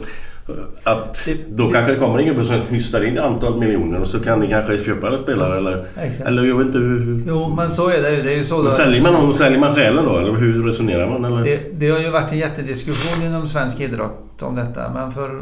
[0.84, 4.08] att Det- då det- kanske det kommer en gubbe som hystar in antal miljoner och
[4.08, 5.86] så kan ni kanske köpa en spelare eller...
[5.96, 6.28] Exakt.
[6.28, 7.24] Eller jag vet inte hur...
[7.28, 8.22] Jo, men så är det ju.
[8.22, 8.62] Det är ju så.
[8.62, 10.16] Men säljer man någon, säljer man själen då?
[10.16, 11.24] Eller hur resonerar man?
[11.24, 11.42] Eller?
[11.44, 14.90] Det, det har ju varit en jättediskussion inom svensk idrott om detta.
[14.94, 15.40] Men för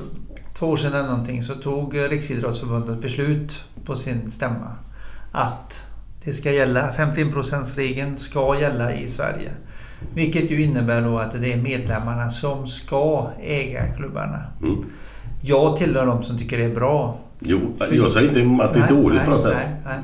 [0.59, 4.71] två år sedan eller någonting så tog Riksidrottsförbundet beslut på sin stämma
[5.33, 5.87] att
[6.25, 9.51] det ska gälla, 51%-regeln ska gälla i Sverige.
[10.15, 14.43] Vilket ju innebär då att det är medlemmarna som ska äga klubbarna.
[14.63, 14.85] Mm.
[15.43, 17.17] Jag tillhör de som tycker det är bra.
[17.41, 17.59] Jo,
[17.91, 19.57] jag säger inte att det är Nej, dåligt nej, på något sätt.
[19.57, 19.99] nej, nej.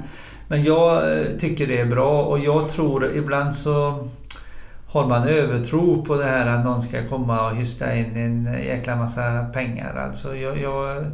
[0.49, 4.05] Men jag eh, tycker det är bra och jag tror ibland så
[4.87, 8.97] har man övertro på det här att någon ska komma och hysta in en jäkla
[8.97, 9.95] massa pengar.
[10.07, 11.05] Alltså jag, jag,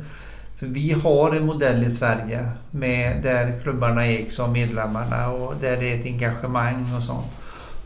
[0.57, 5.77] för vi har en modell i Sverige med, där klubbarna ägs av medlemmarna och där
[5.77, 7.37] det är ett engagemang och sånt.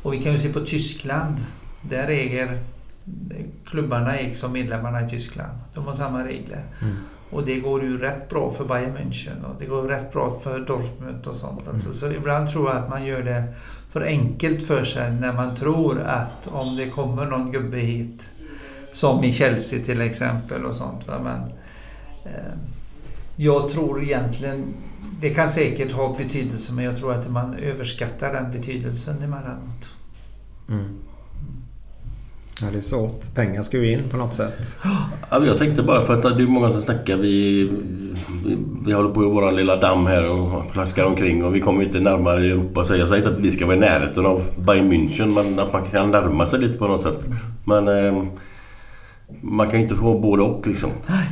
[0.02, 1.36] Och vi kan ju se på Tyskland.
[1.82, 2.58] Där äger
[3.64, 5.58] klubbarna ägs av medlemmarna i Tyskland.
[5.74, 6.64] De har samma regler.
[7.30, 10.58] Och det går ju rätt bra för Bayern München och det går rätt bra för
[10.58, 11.68] Dortmund och sånt.
[11.68, 13.44] Alltså, så ibland tror jag att man gör det
[13.88, 18.28] för enkelt för sig när man tror att om det kommer någon gubbe hit
[18.90, 21.08] som i Chelsea till exempel och sånt.
[21.08, 21.20] Va?
[21.24, 21.40] Men,
[23.36, 24.64] jag tror egentligen,
[25.20, 29.94] det kan säkert ha betydelse men jag tror att man överskattar den betydelsen emellanåt.
[30.68, 30.84] Mm.
[32.62, 33.34] Ja, det är svårt.
[33.34, 34.80] Pengar ska ju in på något sätt.
[35.30, 37.16] Ja, jag tänkte bara för att det är många som snackar.
[37.16, 37.64] Vi,
[38.44, 41.82] vi, vi håller på i vår lilla damm här och plaskar omkring och vi kommer
[41.82, 42.84] inte närmare Europa.
[42.84, 45.72] Så jag säger inte att vi ska vara i närheten av Bayern München men att
[45.72, 47.28] man kan närma sig lite på något sätt.
[47.64, 48.24] Men eh,
[49.40, 50.90] man kan inte få både och liksom.
[51.08, 51.26] Nej,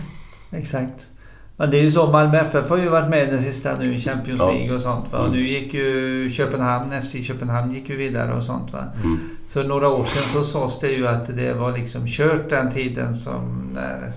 [0.51, 1.09] exakt.
[1.57, 4.01] Men det är ju så, Malmö FF har ju varit med den sista nu i
[4.01, 4.53] Champions Ja.
[4.53, 5.13] League och sånt.
[5.13, 5.19] Va?
[5.19, 8.73] Och nu gick ju Köpenhamn, FC Köpenhamn gick ju vidare och sånt.
[8.73, 8.85] Va?
[9.05, 9.19] Mm.
[9.49, 13.15] För några år sedan så sades det ju att det var liksom kört den tiden
[13.15, 14.13] som när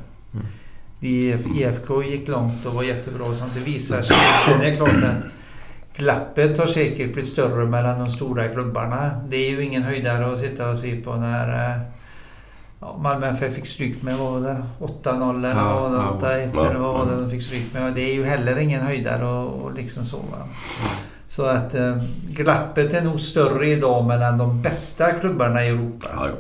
[1.00, 3.54] vi IFK gick långt och var jättebra och sånt.
[3.54, 4.18] Det visar sig.
[4.46, 5.26] Sen är det klart att
[5.98, 9.12] glappet har säkert blivit större mellan de stora klubbarna.
[9.30, 11.82] Det är ju ingen höjdare att sitta och se på när eh,
[12.82, 14.64] ja, Malmö FF fick stryk med, vad var det?
[14.80, 16.46] 8-0 eller Ja, vad var det?
[16.46, 16.70] 8-1 ja.
[16.70, 17.94] eller vad var det de fick stryk med?
[17.94, 20.18] Det är ju heller ingen höjdare och, och liksom så.
[20.18, 20.48] Va?
[21.28, 26.28] Så att eh, glappet är nog större idag mellan de bästa klubbarna i Europa Ja,
[26.28, 26.34] ja.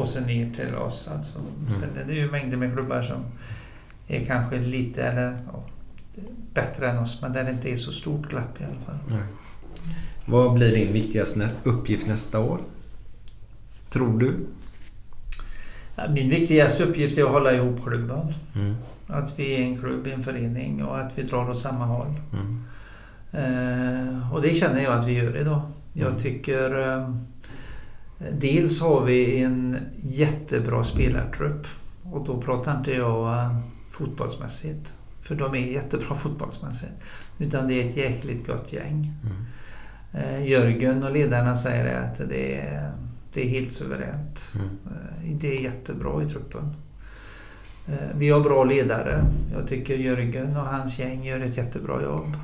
[0.00, 1.08] och sen ner till oss.
[1.14, 1.38] Alltså.
[1.68, 3.16] Sen är det ju mängder med klubbar som
[4.08, 5.64] är kanske lite eller ja,
[6.54, 9.18] bättre än oss men där det inte är så stort glapp i alla fall.
[10.24, 12.58] Vad blir din viktigaste uppgift nästa år?
[13.90, 14.46] Tror du?
[16.14, 18.26] Min viktigaste uppgift är att hålla ihop klubben.
[18.54, 18.74] Mm.
[19.06, 22.20] Att vi är en klubb, en förening och att vi drar åt samma håll.
[22.32, 22.64] Mm.
[23.32, 25.62] Eh, och det känner jag att vi gör idag.
[25.92, 26.20] Jag Mm.
[26.20, 26.92] tycker...
[26.98, 27.08] Eh,
[28.32, 31.66] dels har vi en jättebra spelartrupp.
[32.12, 33.58] Och då pratar inte jag eh,
[33.90, 34.94] fotbollsmässigt.
[35.22, 36.92] För de är jättebra fotbollsmässigt.
[37.38, 39.12] Utan det är ett jäkligt gott gäng.
[39.22, 39.44] Mm.
[40.12, 42.92] Eh, Jörgen och ledarna säger att det är,
[43.34, 44.54] det är helt suveränt.
[44.54, 44.68] Mm.
[44.86, 46.76] Eh, Det är jättebra i truppen.
[47.86, 49.24] Eh, Vi har bra ledare.
[49.54, 52.36] Jag tycker Jörgen och hans gäng gör ett jättebra jobb.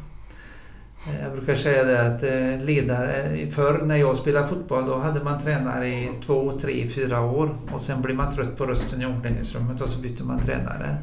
[1.08, 2.22] Eh, Jag brukar säga det att
[2.62, 7.56] ledare, förr när jag spelade fotboll då hade man tränare i två, tre, fyra år
[7.72, 10.96] och sen blir man trött på rösten i omklädningsrummet och så byter man tränare.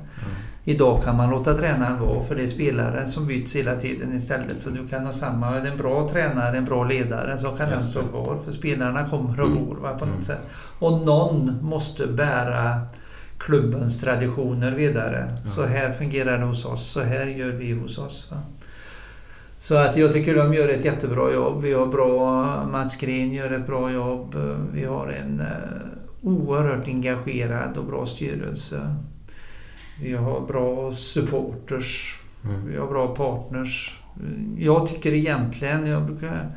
[0.69, 4.61] Idag kan man låta tränaren vara för det är spelare som byts hela tiden istället.
[4.61, 8.01] Så du kan ha samma, en bra tränare, en bra ledare så kan den stå
[8.01, 8.39] kvar.
[8.45, 9.65] För spelarna kommer och Mm.
[9.65, 10.41] går va, på något sätt.
[10.79, 12.81] Och någon måste bära
[13.37, 15.27] klubbens traditioner vidare.
[15.43, 18.31] Så här fungerar det hos oss, så här gör vi hos oss.
[18.31, 18.37] Va?
[19.57, 21.61] Så att jag tycker de gör ett jättebra jobb.
[21.61, 24.35] Vi har bra, Mats Green gör ett bra jobb.
[24.73, 25.47] Vi har en eh,
[26.21, 28.95] oerhört engagerad och bra styrelse.
[30.01, 32.19] Vi har bra supporters.
[32.45, 32.67] Mm.
[32.67, 34.01] Vi har bra partners.
[34.57, 36.49] Jag tycker egentligen, jag brukar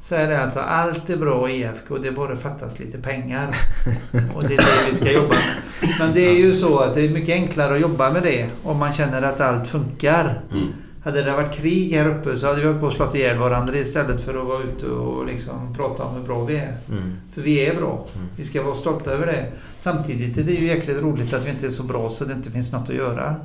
[0.00, 3.46] säga det alltså, allt är bra i IFK, det bara fattas lite pengar.
[4.36, 5.92] Och det är det vi ska jobba med.
[5.98, 8.76] Men det är ju så att det är mycket enklare att jobba med det om
[8.76, 10.42] man känner att allt funkar.
[10.52, 10.68] Mm.
[11.08, 13.76] Hade det varit krig här uppe så hade vi hållit på att slå ihjäl varandra
[13.76, 16.76] istället för att vara ute och liksom prata om hur bra vi är.
[16.88, 17.16] Mm.
[17.32, 18.06] För vi är bra.
[18.36, 19.52] Vi ska vara stolta över det.
[19.76, 22.50] Samtidigt är det ju jäkligt roligt att vi inte är så bra så det inte
[22.50, 23.36] finns något att göra.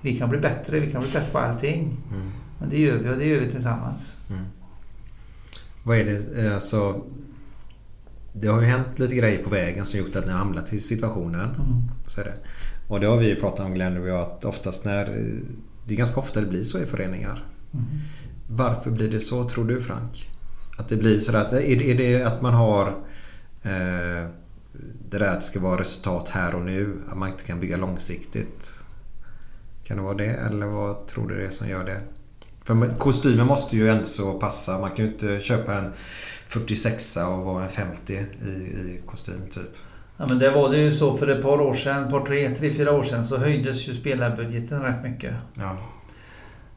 [0.00, 1.96] Vi kan bli bättre, vi kan bli bättre på allting.
[2.12, 2.30] Mm.
[2.58, 4.12] Men det gör vi och det gör vi tillsammans.
[5.82, 7.00] Vad är det, eh, alltså...
[8.32, 10.80] Det har ju hänt lite grejer på vägen som gjort att ni har hamnat i
[10.80, 11.50] situationen.
[11.50, 11.82] Mm.
[12.06, 12.34] Så är det.
[12.88, 15.30] Och det har vi ju pratat om Glenn och jag att oftast när...
[15.88, 17.44] Det är ganska ofta det blir så i föreningar.
[17.74, 17.86] Mm.
[18.48, 20.30] Varför blir det så tror du Frank?
[20.78, 22.86] Att det blir så att, är, det att man har
[23.62, 24.26] eh,
[25.10, 26.98] det där att det ska vara resultat här och nu?
[27.08, 28.84] Att man inte kan bygga långsiktigt?
[29.84, 30.26] Kan det vara det?
[30.26, 32.00] Eller vad tror du det är som gör det?
[32.64, 34.78] För kostymen måste ju ändå så passa.
[34.78, 35.92] Man kan ju inte köpa en
[36.48, 39.76] 46 och vara en 50 i, i kostym typ.
[40.20, 42.50] Ja, men det var det ju så för ett par år sedan, ett par tre,
[42.50, 45.34] tre, fyra år sedan så höjdes ju spelarbudgeten rätt mycket.
[45.58, 45.76] Ja.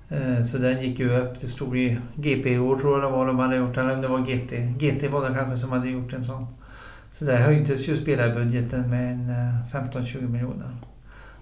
[0.10, 1.40] Eh, Så den gick ju upp.
[1.42, 4.02] Det stod i GP i år tror jag det var de hade gjort, eller om
[4.02, 4.52] det var GT.
[4.80, 6.48] GT var det kanske som hade gjort en sån.
[7.12, 10.76] Så där höjdes ju spelarbudgeten med en eh, 15-20 miljoner.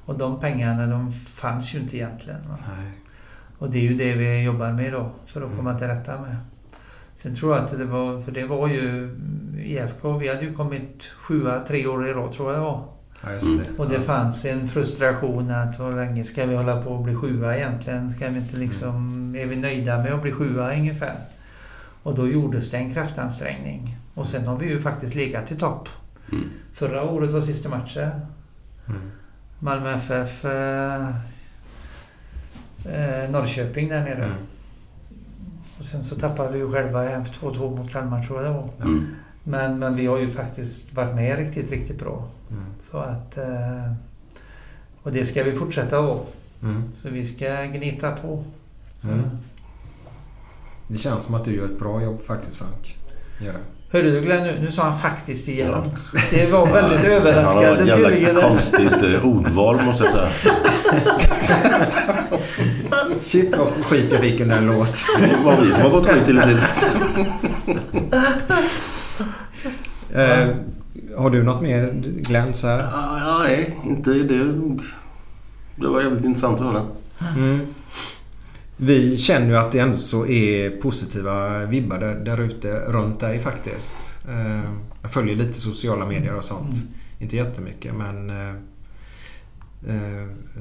[0.05, 2.39] Och de pengarna de fanns ju inte egentligen.
[2.49, 2.57] Va?
[2.77, 2.91] Nej.
[3.57, 6.35] Och det är ju det vi jobbar med idag för att komma till rätta med.
[7.21, 9.15] Sen tror jag att det var, för det var ju
[9.57, 12.87] IFK, vi hade ju kommit sjua tre år i rad tror jag det var.
[13.23, 13.83] Ja, just det.
[13.83, 17.57] Och det fanns en frustration att hur länge ska vi hålla på att bli sjua
[17.57, 18.09] egentligen?
[18.09, 21.15] Ska vi inte liksom, är vi nöjda med att bli sjua ungefär?
[22.03, 23.97] Och då gjordes det en kraftansträngning.
[24.13, 25.89] Och sen har vi ju faktiskt legat i topp.
[26.31, 26.43] Mm.
[26.73, 28.11] Förra året var sista matchen.
[28.87, 29.01] Mm.
[29.59, 31.07] Malmö FF eh,
[32.85, 34.35] eh, Norrköping där nere.
[35.79, 38.69] Och sen så tappade vi ju själva hem 2-2 mot Kalmar tror jag det var.
[38.81, 39.07] Mm.
[39.43, 42.27] Men, men vi har ju faktiskt varit med riktigt, riktigt bra.
[42.51, 42.63] Mm.
[42.79, 43.37] Så att...
[43.37, 43.93] Eh,
[45.03, 46.19] och det ska vi fortsätta vara.
[46.63, 46.83] Mm.
[46.93, 48.43] Så vi ska gnita på.
[49.03, 49.21] Mm.
[50.87, 52.97] Det känns som att du gör ett bra jobb faktiskt Frank.
[53.41, 53.59] Gör det.
[53.91, 54.59] Hörde du Glenn nu?
[54.61, 55.83] Nu sa han faktiskt igen.
[56.31, 58.21] Det var väldigt Han har överraskande ett tydligen.
[58.21, 60.53] jävla konstigt eh, ordval måste jag säga.
[63.21, 65.05] Shit vad skit jag fick under en låt.
[65.19, 66.67] Det var vi som har fått skit till lite.
[70.13, 70.47] Eh,
[71.17, 72.53] har du något mer Glenn?
[72.53, 72.79] Så här?
[72.93, 74.43] Ah, Nej, inte det.
[75.75, 76.85] Det var jävligt intressant att höra.
[77.37, 77.59] Mm.
[78.77, 83.39] Vi känner ju att det ändå så är positiva vibbar där, där ute runt dig
[83.39, 84.19] faktiskt.
[84.27, 84.71] Eh,
[85.01, 86.75] jag följer lite sociala medier och sånt.
[87.19, 88.55] Inte jättemycket men eh,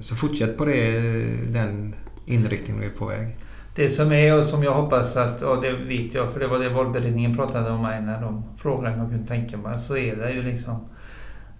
[0.00, 1.00] så fortsätt på det,
[1.52, 1.94] den
[2.26, 3.36] inriktningen vi är på väg.
[3.74, 6.58] Det som är och som jag hoppas att, och det vet jag för det var
[6.58, 10.16] det valberedningen pratade om mig när de frågade om jag kunde tänka mig, så är
[10.16, 10.76] det ju liksom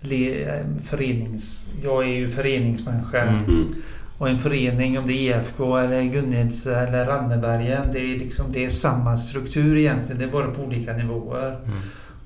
[0.00, 1.70] le- förenings...
[1.84, 3.22] Jag är ju föreningsmänniska.
[3.22, 3.74] Mm.
[4.18, 8.64] Och en förening, om det är IFK eller Gunneds eller Rannebergen, det är, liksom, det
[8.64, 10.18] är samma struktur egentligen.
[10.18, 11.60] Det är bara på olika nivåer.
[11.64, 11.78] Mm.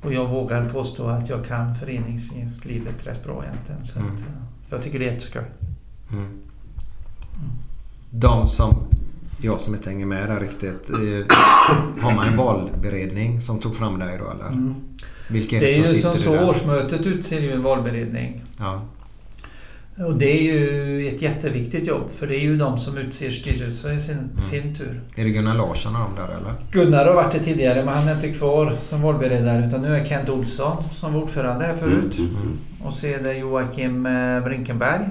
[0.02, 3.84] Och jag vågar påstå att jag kan föreningslivet rätt bra egentligen.
[3.84, 4.14] Så Mm.
[4.14, 4.26] att, eh,
[4.76, 5.42] jag tycker det är jätteskoj.
[6.12, 6.28] Mm.
[8.10, 8.76] De som
[9.40, 10.90] jag som inte hänger med där riktigt.
[10.90, 11.36] Eh,
[12.02, 14.48] har man en valberedning som tog fram dig då eller?
[14.48, 14.74] Mm.
[15.30, 16.44] Vilka är Det det, är som ju sitter som så, den?
[16.44, 18.42] årsmötet utser ju en valberedning.
[18.58, 18.82] Ja.
[20.06, 23.92] Och det är ju ett jätteviktigt jobb för det är ju de som utser styrelse
[23.92, 25.00] i sin, sin tur.
[25.16, 26.54] Är det Gunnar Larsson och de där eller?
[26.72, 30.04] Gunnar har varit det tidigare men han är inte kvar som valberedare utan nu är
[30.04, 32.18] Kent Olsson som var ordförande här förut.
[32.18, 32.58] Mm, mm.
[32.84, 35.08] Och så är det Joakim eh, Brinkenberg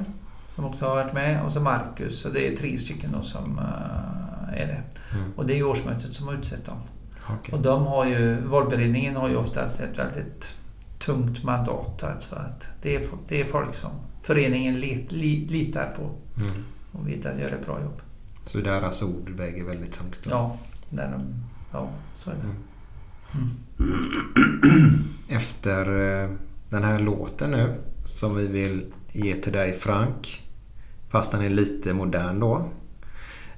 [0.50, 2.20] som också har varit med och så Marcus.
[2.22, 4.82] Så det är tre stycken då som eh, är det.
[5.18, 5.32] Mm.
[5.36, 6.78] Och det är årsmötet som har utsett dem.
[7.40, 7.54] Okej.
[7.56, 10.56] Och de har ju, valberedningen har ju oftast ett väldigt
[11.00, 12.04] tungt mandat.
[12.04, 13.92] Alltså att det, är, det är folk som
[14.22, 16.64] föreningen lit, li, litar på Mm.
[16.92, 18.02] och vet att göra ett bra jobb.
[18.46, 20.30] Så deras ord väger väldigt tungt då?
[20.30, 20.58] Ja,
[20.90, 21.22] när de,
[21.72, 22.56] ja så är det.
[25.36, 26.30] Efter eh,
[26.72, 27.74] den här låten nu
[28.06, 30.42] som vi vill ge till dig Frank.
[31.10, 32.66] Fast den är lite modern då.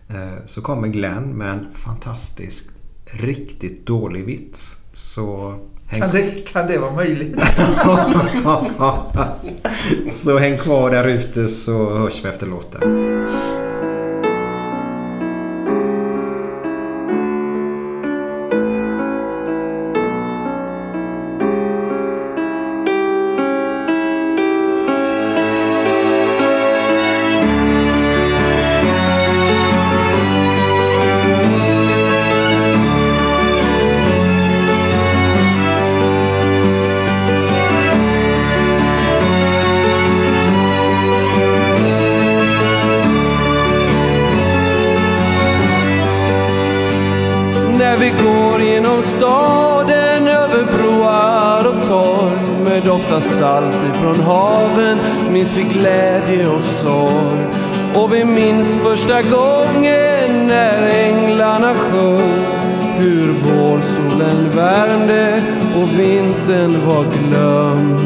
[0.09, 2.65] eh, Så kommer Glenn med en fantastisk,
[3.05, 4.77] riktigt dålig vits.
[4.93, 5.55] Så
[5.87, 7.35] häng, Kan det, kan det vara möjligt?
[10.09, 12.81] så häng kvar där ute så hörs vi efter låten.
[57.95, 62.63] Och vi minns första gången när änglarna sjöng
[62.97, 65.41] hur vårsolen värmde
[65.75, 67.99] och vintern var glömd.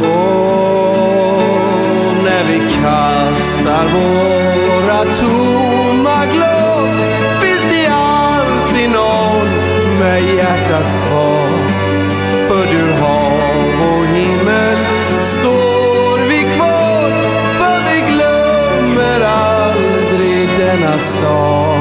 [0.00, 0.54] Och
[2.24, 6.94] när vi kastar våra tomma glas
[7.42, 9.48] finns det alltid någon
[9.98, 11.49] med hjärtat kvar.
[21.10, 21.80] Stad.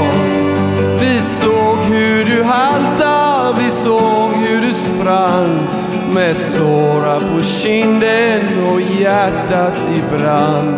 [0.99, 5.67] Vi såg hur du halta, vi såg hur du sprang
[6.13, 10.77] med tårar på kinden och hjärtat i brand.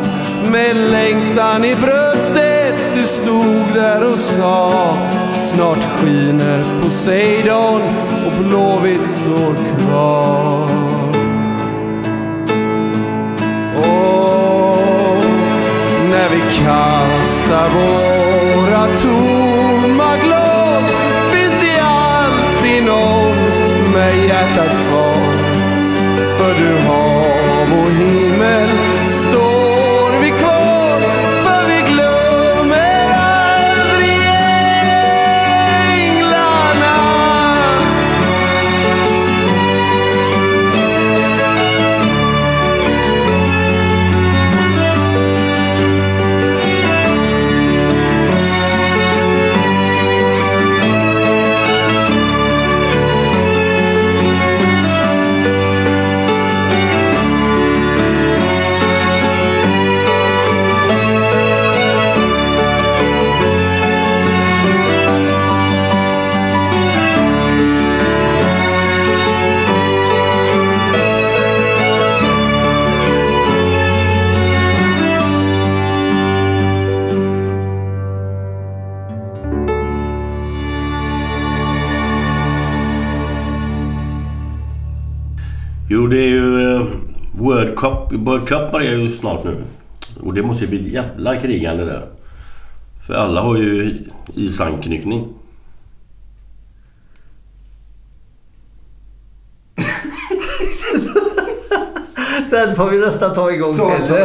[0.52, 4.98] Med längtan i bröstet, du stod där och sa
[5.54, 7.82] Snart skiner Poseidon
[8.26, 10.64] och Blåvitt står kvar.
[13.76, 15.24] Och
[16.10, 17.21] när vi kan
[17.52, 20.96] kastar våra tomma glas
[21.32, 24.81] finns det alltid någon med hjärtat
[88.32, 89.64] World Cup börjar ju snart nu.
[90.24, 92.08] Och det måste ju bli ett jävla krigande där.
[93.08, 93.98] För alla har ju
[94.36, 95.28] isanknytning.
[102.50, 104.08] Den får vi nästan ta igång Så, till.
[104.08, 104.16] ta.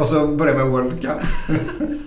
[0.00, 1.10] Och så börjar med World Cup.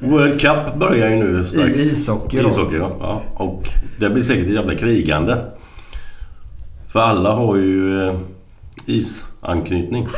[0.12, 1.80] World Cup börjar ju nu strax.
[1.80, 2.50] I ishockey då.
[2.50, 2.98] Ishockey, ja.
[3.00, 3.22] ja.
[3.34, 5.46] Och det blir säkert ett jävla krigande.
[6.92, 8.16] För alla har ju eh,
[8.86, 10.08] isanknytning.